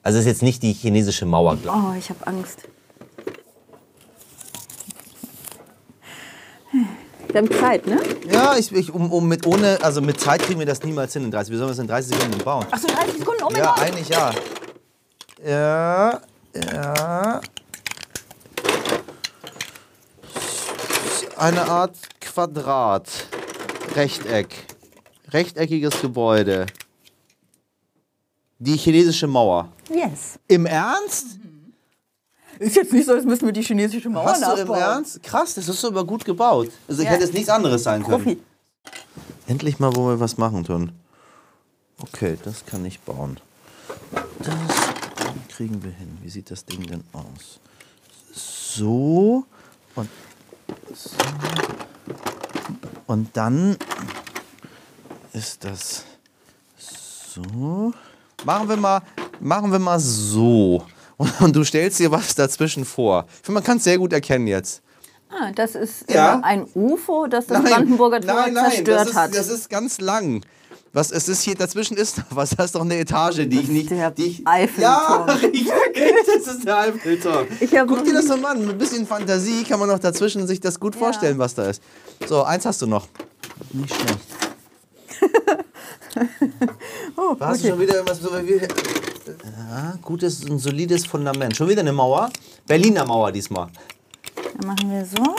also 0.03 0.19
es 0.19 0.25
ist 0.25 0.31
jetzt 0.31 0.41
nicht 0.43 0.61
die 0.63 0.73
chinesische 0.73 1.25
Mauer, 1.25 1.55
glaube 1.57 1.79
Oh, 1.91 1.97
ich 1.97 2.09
habe 2.09 2.25
Angst. 2.27 2.59
Wir 7.27 7.41
haben 7.41 7.51
Zeit, 7.51 7.87
ne? 7.87 7.99
ich. 8.25 8.31
Ja, 8.31 8.55
ich, 8.57 8.71
ich, 8.71 8.91
um, 8.93 9.11
um 9.11 9.27
mit 9.27 9.47
ohne, 9.47 9.79
also 9.81 10.01
mit 10.01 10.19
Zeit 10.19 10.43
kriegen 10.43 10.59
wir 10.59 10.67
das 10.67 10.83
niemals 10.83 11.13
hin 11.13 11.23
in 11.23 11.31
30. 11.31 11.51
Wir 11.51 11.57
sollen 11.57 11.69
das 11.69 11.79
in 11.79 11.87
30 11.87 12.15
Sekunden 12.15 12.37
bauen. 12.43 12.65
Ach 12.69 12.77
so, 12.77 12.87
30 12.87 13.17
Sekunden. 13.17 13.43
Oh 13.43 13.49
mein 13.49 13.57
Ja, 13.59 13.73
Gott. 13.73 13.81
eigentlich 13.81 14.09
ja. 14.09 14.31
Ja, 15.43 16.21
ja. 16.55 17.41
Eine 21.37 21.67
Art 21.67 21.97
Quadrat. 22.21 23.09
Rechteck. 23.95 24.53
Rechteckiges 25.31 25.99
Gebäude. 26.01 26.67
Die 28.59 28.77
chinesische 28.77 29.25
Mauer. 29.27 29.69
Yes. 29.93 30.39
Im 30.47 30.65
Ernst? 30.65 31.37
Ist 32.59 32.75
jetzt 32.75 32.93
nicht 32.93 33.05
so, 33.05 33.13
als 33.13 33.25
müssten 33.25 33.45
wir 33.45 33.53
die 33.53 33.61
chinesische 33.63 34.09
Mauer 34.09 34.25
Hast 34.25 34.41
du 34.41 34.51
im 34.51 34.57
nachbauen. 34.59 34.79
Ernst? 34.79 35.23
Krass, 35.23 35.55
das 35.55 35.67
ist 35.67 35.83
aber 35.85 36.05
gut 36.05 36.23
gebaut. 36.25 36.69
Also 36.87 37.01
ich 37.01 37.07
Ja. 37.07 37.13
hätte 37.13 37.23
es 37.25 37.33
nichts 37.33 37.49
anderes 37.49 37.83
sein 37.83 38.03
können. 38.03 38.23
Profi. 38.23 38.41
Endlich 39.47 39.79
mal, 39.79 39.95
wo 39.95 40.07
wir 40.07 40.19
was 40.19 40.37
machen 40.37 40.63
tun. 40.63 40.91
Okay, 42.01 42.37
das 42.43 42.65
kann 42.65 42.85
ich 42.85 42.99
bauen. 43.01 43.39
Das 44.39 44.55
kriegen 45.55 45.83
wir 45.83 45.91
hin. 45.91 46.17
Wie 46.21 46.29
sieht 46.29 46.49
das 46.51 46.65
Ding 46.65 46.85
denn 46.87 47.03
aus? 47.13 47.59
So 48.33 49.45
und 49.95 50.09
so. 50.93 51.15
Und 53.07 53.35
dann 53.35 53.77
ist 55.33 55.63
das 55.63 56.05
so. 56.77 57.93
Machen 58.45 58.69
wir 58.69 58.77
mal, 58.77 59.01
machen 59.43 59.71
wir 59.71 59.79
mal 59.79 59.99
so. 59.99 60.83
Und, 61.17 61.41
und 61.41 61.55
du 61.55 61.63
stellst 61.63 61.99
dir 61.99 62.11
was 62.11 62.33
dazwischen 62.35 62.85
vor. 62.85 63.25
Ich 63.29 63.45
finde, 63.45 63.53
man 63.59 63.63
kann 63.63 63.77
es 63.77 63.83
sehr 63.83 63.97
gut 63.97 64.13
erkennen 64.13 64.47
jetzt. 64.47 64.81
Ah, 65.29 65.51
das 65.53 65.75
ist 65.75 66.11
Ja. 66.11 66.39
ein 66.43 66.67
UFO, 66.75 67.27
das 67.27 67.47
das 67.47 67.63
Brandenburger 67.63 68.21
Tor 68.21 68.33
nein, 68.33 68.53
nein, 68.53 68.71
zerstört 68.71 68.99
das 68.99 69.09
ist, 69.09 69.15
hat. 69.15 69.35
Das 69.35 69.49
ist 69.49 69.69
ganz 69.69 69.99
lang. 69.99 70.43
Was 70.95 71.11
es 71.11 71.27
ist 71.27 71.41
hier 71.41 71.55
dazwischen 71.55 71.97
ist, 71.97 72.21
was 72.29 72.51
das 72.51 72.67
ist 72.67 72.75
doch 72.75 72.81
eine 72.81 72.97
Etage, 72.99 73.47
die 73.47 73.59
ich 73.61 73.67
nicht. 73.67 73.89
der 73.89 74.11
die 74.11 74.25
ich, 74.25 74.47
Eiffelturm. 74.47 75.27
Ja, 75.27 75.27
das 76.35 76.55
ist 76.55 76.67
der 76.67 76.77
Eiffelturm. 76.77 77.47
Guck 77.87 78.03
dir 78.03 78.13
das 78.13 78.27
doch 78.27 78.39
mal 78.39 78.51
an. 78.51 78.59
Mit 78.61 78.69
ein 78.75 78.77
bisschen 78.77 79.07
Fantasie 79.07 79.63
kann 79.63 79.79
man 79.79 79.89
noch 79.89 79.97
dazwischen 79.97 80.45
sich 80.45 80.59
das 80.59 80.79
gut 80.79 80.95
vorstellen, 80.95 81.39
was 81.39 81.55
da 81.55 81.67
ist. 81.67 81.81
So, 82.27 82.43
eins 82.43 82.67
hast 82.67 82.83
du 82.83 82.85
noch. 82.85 83.07
Nicht 83.71 83.95
schlecht. 83.95 84.19
oh, 87.17 87.33
du 87.33 87.45
okay. 87.45 87.69
schon 87.69 87.79
wieder 87.79 87.95
irgendwas 87.95 88.19
so 88.19 88.29
wie. 88.45 88.61
Ja, 89.25 89.97
gutes, 90.01 90.43
ein 90.45 90.59
solides 90.59 91.05
Fundament. 91.05 91.55
Schon 91.55 91.69
wieder 91.69 91.81
eine 91.81 91.93
Mauer. 91.93 92.29
Berliner 92.67 93.05
Mauer 93.05 93.31
diesmal. 93.31 93.69
Dann 94.57 94.67
machen 94.67 94.91
wir 94.91 95.05
so. 95.05 95.35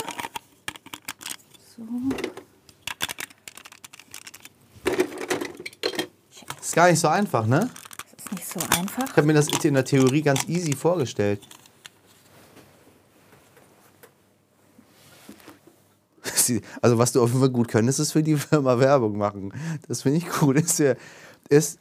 Ist 6.60 6.74
gar 6.74 6.90
nicht 6.90 7.00
so 7.00 7.08
einfach, 7.08 7.46
ne? 7.46 7.70
Das 8.16 8.24
ist 8.24 8.32
nicht 8.32 8.48
so 8.48 8.60
einfach. 8.78 9.04
Ich 9.04 9.16
habe 9.16 9.26
mir 9.26 9.34
das 9.34 9.48
in 9.62 9.74
der 9.74 9.84
Theorie 9.84 10.22
ganz 10.22 10.44
easy 10.48 10.74
vorgestellt. 10.74 11.40
Also 16.82 16.98
was 16.98 17.10
du 17.12 17.22
auf 17.22 17.30
jeden 17.30 17.40
Fall 17.40 17.48
gut 17.48 17.68
könntest, 17.68 18.00
ist 18.00 18.12
für 18.12 18.22
die 18.22 18.36
Firma 18.36 18.78
Werbung 18.78 19.16
machen. 19.16 19.54
Das 19.88 20.02
finde 20.02 20.18
ich 20.18 20.28
gut. 20.28 20.56
Ist, 20.56 20.78
ja, 20.78 20.94
ist, 21.48 21.78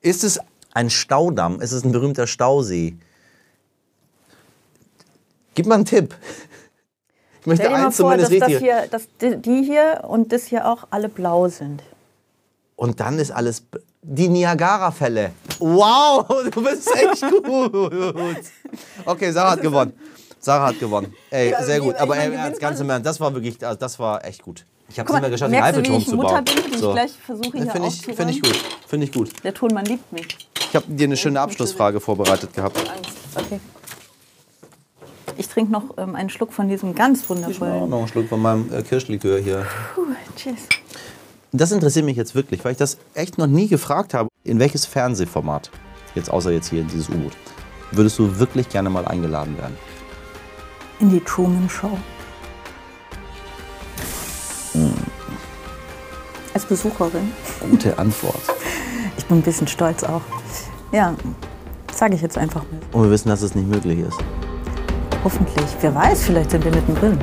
ist 0.00 0.22
es 0.22 0.38
ein 0.76 0.90
Staudamm? 0.90 1.60
Ist 1.60 1.72
es 1.72 1.84
ein 1.84 1.92
berühmter 1.92 2.26
Stausee? 2.26 2.96
Gib 5.54 5.66
mal 5.66 5.76
einen 5.76 5.86
Tipp. 5.86 6.14
Ich 7.40 7.46
möchte 7.46 7.64
Stell 7.64 7.74
dir 7.74 7.78
mal 7.78 7.86
eins 7.86 7.96
vor, 7.96 8.16
dass, 8.16 8.26
zumindest 8.26 8.52
das 8.52 8.60
hier, 8.60 8.86
dass 8.90 9.08
die 9.18 9.62
hier 9.62 10.04
und 10.06 10.32
das 10.32 10.44
hier 10.44 10.70
auch 10.70 10.86
alle 10.90 11.08
blau 11.08 11.48
sind. 11.48 11.82
Und 12.76 13.00
dann 13.00 13.18
ist 13.18 13.30
alles. 13.30 13.64
Die 14.02 14.28
Niagara-Fälle. 14.28 15.32
Wow, 15.58 16.26
du 16.52 16.62
bist 16.62 16.88
echt 16.94 17.22
gut. 17.22 18.36
Okay, 19.04 19.32
Sarah 19.32 19.52
hat 19.52 19.62
gewonnen. 19.62 19.94
Sarah 20.38 20.66
hat 20.68 20.78
gewonnen. 20.78 21.12
Ey, 21.30 21.54
sehr 21.62 21.80
gut. 21.80 21.96
Aber 21.96 22.16
ey, 22.16 22.52
ganz 22.60 22.78
im 22.78 22.90
Ernst, 22.90 23.06
das 23.06 23.18
war 23.18 23.34
wirklich, 23.34 23.64
also 23.66 23.78
das 23.78 23.98
war 23.98 24.24
echt 24.24 24.42
gut. 24.42 24.64
Ich 24.88 24.98
habe 25.00 25.12
es 25.12 25.20
mal, 25.20 25.30
geschafft, 25.30 25.50
wie 25.50 25.56
Eiffelturm 25.56 25.96
ich 25.96 26.06
zu 26.06 26.16
Mutter 26.16 26.34
bauen. 26.34 26.44
bin, 26.44 26.54
die 26.54 26.74
ich 26.74 26.80
gleich 26.80 27.12
versuche, 27.12 27.58
hier 27.58 27.70
Finde 27.72 27.88
ich, 27.88 28.02
find 28.02 28.30
ich 28.30 28.42
gut. 28.42 28.56
Finde 28.86 29.06
ich 29.06 29.12
gut. 29.12 29.30
Der 29.42 29.54
Tonmann 29.54 29.84
liebt 29.86 30.12
mich. 30.12 30.28
Ich 30.76 30.82
habe 30.82 30.92
dir 30.94 31.04
eine 31.04 31.16
schöne 31.16 31.40
Abschlussfrage 31.40 32.00
vorbereitet 32.00 32.52
gehabt. 32.52 32.78
Okay. 33.34 33.58
Ich 35.38 35.48
trinke 35.48 35.72
noch 35.72 35.96
ähm, 35.96 36.14
einen 36.14 36.28
Schluck 36.28 36.52
von 36.52 36.68
diesem 36.68 36.94
ganz 36.94 37.22
Ich 37.22 37.28
mache 37.30 37.38
auch 37.38 37.44
wundervollen. 37.46 37.88
noch 37.88 37.98
einen 38.00 38.08
Schluck 38.08 38.28
von 38.28 38.42
meinem 38.42 38.70
äh, 38.70 38.82
Kirschlikör 38.82 39.38
hier. 39.38 39.64
Puh, 39.94 40.02
cheers. 40.36 40.68
Das 41.52 41.72
interessiert 41.72 42.04
mich 42.04 42.18
jetzt 42.18 42.34
wirklich, 42.34 42.62
weil 42.62 42.72
ich 42.72 42.76
das 42.76 42.98
echt 43.14 43.38
noch 43.38 43.46
nie 43.46 43.68
gefragt 43.68 44.12
habe. 44.12 44.28
In 44.44 44.58
welches 44.58 44.84
Fernsehformat, 44.84 45.70
jetzt 46.14 46.28
außer 46.28 46.50
jetzt 46.50 46.68
hier 46.68 46.82
in 46.82 46.88
dieses 46.88 47.08
U-Boot, 47.08 47.32
würdest 47.92 48.18
du 48.18 48.38
wirklich 48.38 48.68
gerne 48.68 48.90
mal 48.90 49.06
eingeladen 49.06 49.56
werden? 49.56 49.78
In 51.00 51.08
die 51.08 51.20
Truman 51.20 51.70
Show. 51.70 51.96
Als 56.52 56.66
Besucherin. 56.66 57.32
Gute 57.60 57.98
Antwort. 57.98 58.42
Ich 59.18 59.26
bin 59.26 59.38
ein 59.38 59.42
bisschen 59.42 59.66
stolz 59.66 60.04
auch. 60.04 60.22
Ja, 60.92 61.14
sage 61.92 62.14
ich 62.14 62.22
jetzt 62.22 62.38
einfach 62.38 62.62
mal. 62.62 62.80
Und 62.92 63.04
wir 63.04 63.10
wissen, 63.10 63.28
dass 63.28 63.42
es 63.42 63.54
nicht 63.54 63.68
möglich 63.68 64.00
ist. 64.00 64.18
Hoffentlich. 65.24 65.66
Wer 65.80 65.94
weiß, 65.94 66.24
vielleicht 66.24 66.50
sind 66.50 66.64
wir 66.64 66.70
mittendrin. 66.70 67.18